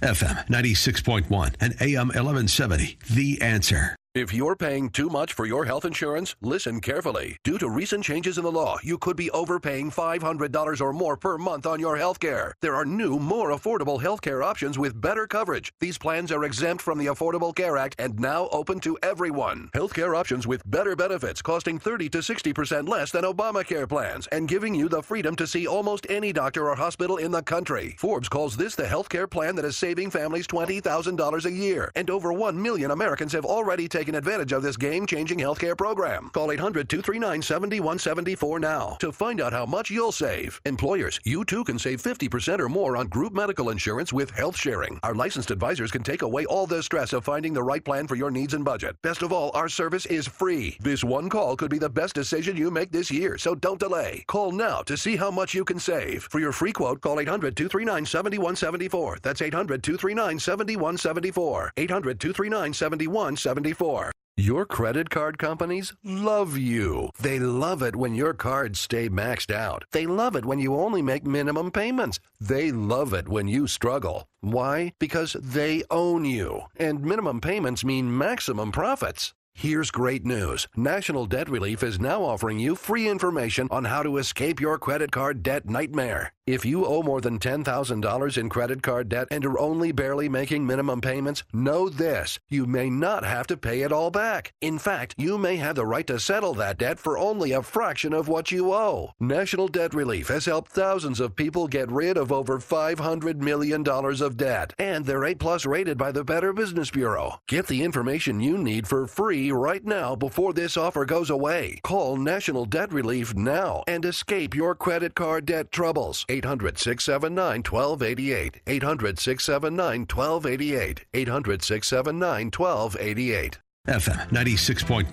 [0.00, 2.98] FM 96.1 and AM 1170.
[3.10, 3.96] The answer.
[4.12, 7.36] If you're paying too much for your health insurance, listen carefully.
[7.44, 11.38] Due to recent changes in the law, you could be overpaying $500 or more per
[11.38, 12.52] month on your health care.
[12.60, 15.72] There are new, more affordable health care options with better coverage.
[15.78, 19.70] These plans are exempt from the Affordable Care Act and now open to everyone.
[19.74, 24.48] Health care options with better benefits costing 30 to 60% less than Obamacare plans and
[24.48, 27.94] giving you the freedom to see almost any doctor or hospital in the country.
[27.96, 31.92] Forbes calls this the health care plan that is saving families $20,000 a year.
[31.94, 36.30] And over 1 million Americans have already taken advantage of this game changing healthcare program.
[36.32, 40.60] Call 800 239 7174 now to find out how much you'll save.
[40.64, 44.98] Employers, you too can save 50% or more on group medical insurance with health sharing.
[45.02, 48.14] Our licensed advisors can take away all the stress of finding the right plan for
[48.14, 48.96] your needs and budget.
[49.02, 50.78] Best of all, our service is free.
[50.80, 54.24] This one call could be the best decision you make this year, so don't delay.
[54.28, 56.24] Call now to see how much you can save.
[56.30, 59.18] For your free quote, call 800 239 7174.
[59.22, 61.72] That's 800 239 7174.
[61.76, 63.89] 800 239 7174.
[64.36, 67.10] Your credit card companies love you.
[67.20, 69.84] They love it when your cards stay maxed out.
[69.92, 72.18] They love it when you only make minimum payments.
[72.40, 74.26] They love it when you struggle.
[74.40, 74.94] Why?
[74.98, 76.62] Because they own you.
[76.76, 79.34] And minimum payments mean maximum profits.
[79.54, 80.66] Here's great news.
[80.74, 85.12] National Debt Relief is now offering you free information on how to escape your credit
[85.12, 86.32] card debt nightmare.
[86.46, 90.66] If you owe more than $10,000 in credit card debt and are only barely making
[90.66, 92.40] minimum payments, know this.
[92.48, 94.52] You may not have to pay it all back.
[94.60, 98.12] In fact, you may have the right to settle that debt for only a fraction
[98.12, 99.12] of what you owe.
[99.20, 104.36] National Debt Relief has helped thousands of people get rid of over $500 million of
[104.36, 107.38] debt, and they're A plus rated by the Better Business Bureau.
[107.46, 111.80] Get the information you need for free free right now before this offer goes away.
[111.82, 116.26] Call National Debt Relief now and escape your credit card debt troubles.
[116.28, 118.60] 800 679 1288.
[118.66, 121.06] 800 679 1288.
[121.14, 123.58] 800 679 1288.
[123.88, 125.08] FM 96.1,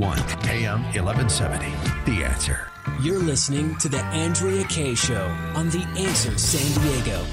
[0.49, 1.65] AM 1170.
[2.11, 2.69] The answer.
[3.01, 5.25] You're listening to The Andrea Kaye Show
[5.55, 7.25] on The Answer San Diego.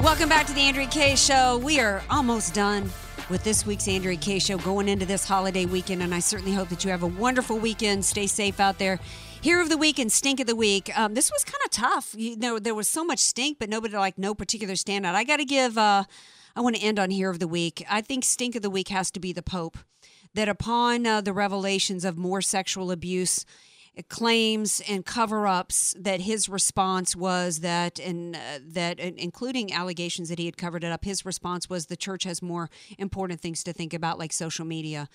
[0.00, 1.58] Welcome back to the Andrea Kaye Show.
[1.58, 2.90] We are almost done
[3.30, 6.68] with this week's Andrea Kaye Show going into this holiday weekend, and I certainly hope
[6.68, 8.04] that you have a wonderful weekend.
[8.04, 9.00] Stay safe out there.
[9.40, 10.96] Hero of the week and stink of the week.
[10.98, 12.14] Um, this was kind of tough.
[12.16, 15.14] You know, there was so much stink, but nobody like no particular standout.
[15.14, 15.78] I got to give.
[15.78, 16.04] Uh,
[16.56, 17.84] I want to end on hero of the week.
[17.88, 19.78] I think stink of the week has to be the Pope.
[20.34, 23.44] That upon uh, the revelations of more sexual abuse
[24.08, 30.46] claims and cover-ups that his response was that and uh, that including allegations that he
[30.46, 32.68] had covered it up his response was the church has more
[32.98, 35.08] important things to think about like social media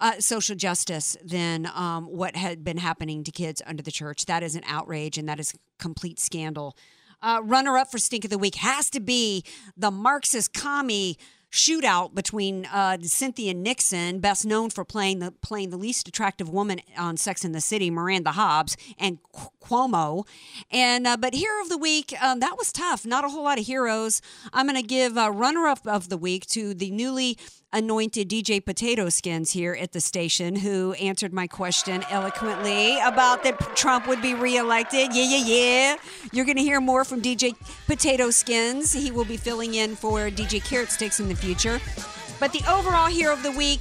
[0.00, 4.26] uh, social justice than um, what had been happening to kids under the church.
[4.26, 6.76] That is an outrage and that is complete scandal.
[7.20, 9.44] Uh, runner up for stink of the week has to be
[9.76, 11.16] the marxist commie
[11.52, 16.80] shootout between uh, Cynthia Nixon, best known for playing the playing the least attractive woman
[16.96, 19.18] on Sex in the City, Miranda Hobbs, and
[19.62, 20.26] Cuomo.
[20.70, 23.04] And uh, but hero of the week, um, that was tough.
[23.04, 24.22] Not a whole lot of heroes.
[24.52, 27.38] I'm going to give uh, runner up of the week to the newly
[27.72, 33.58] anointed DJ Potato Skins here at the station who answered my question eloquently about that
[33.74, 35.14] Trump would be reelected.
[35.14, 35.96] Yeah, yeah, yeah.
[36.32, 37.54] You're going to hear more from DJ
[37.86, 38.92] Potato Skins.
[38.92, 41.80] He will be filling in for DJ Carrot Sticks in the future.
[42.38, 43.80] But the overall hero of the week,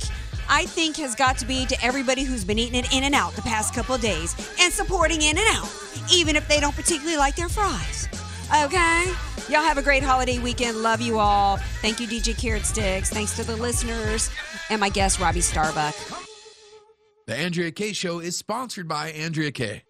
[0.49, 3.73] I think, has got to be to everybody who's been eating it In-N-Out the past
[3.73, 5.69] couple days and supporting In-N-Out,
[6.11, 8.07] even if they don't particularly like their fries.
[8.63, 9.13] Okay?
[9.49, 10.83] Y'all have a great holiday weekend.
[10.83, 11.57] Love you all.
[11.81, 13.09] Thank you, DJ Carrot Sticks.
[13.09, 14.29] Thanks to the listeners
[14.69, 15.95] and my guest, Robbie Starbuck.
[17.27, 19.83] The Andrea Kaye Show is sponsored by Andrea Kaye.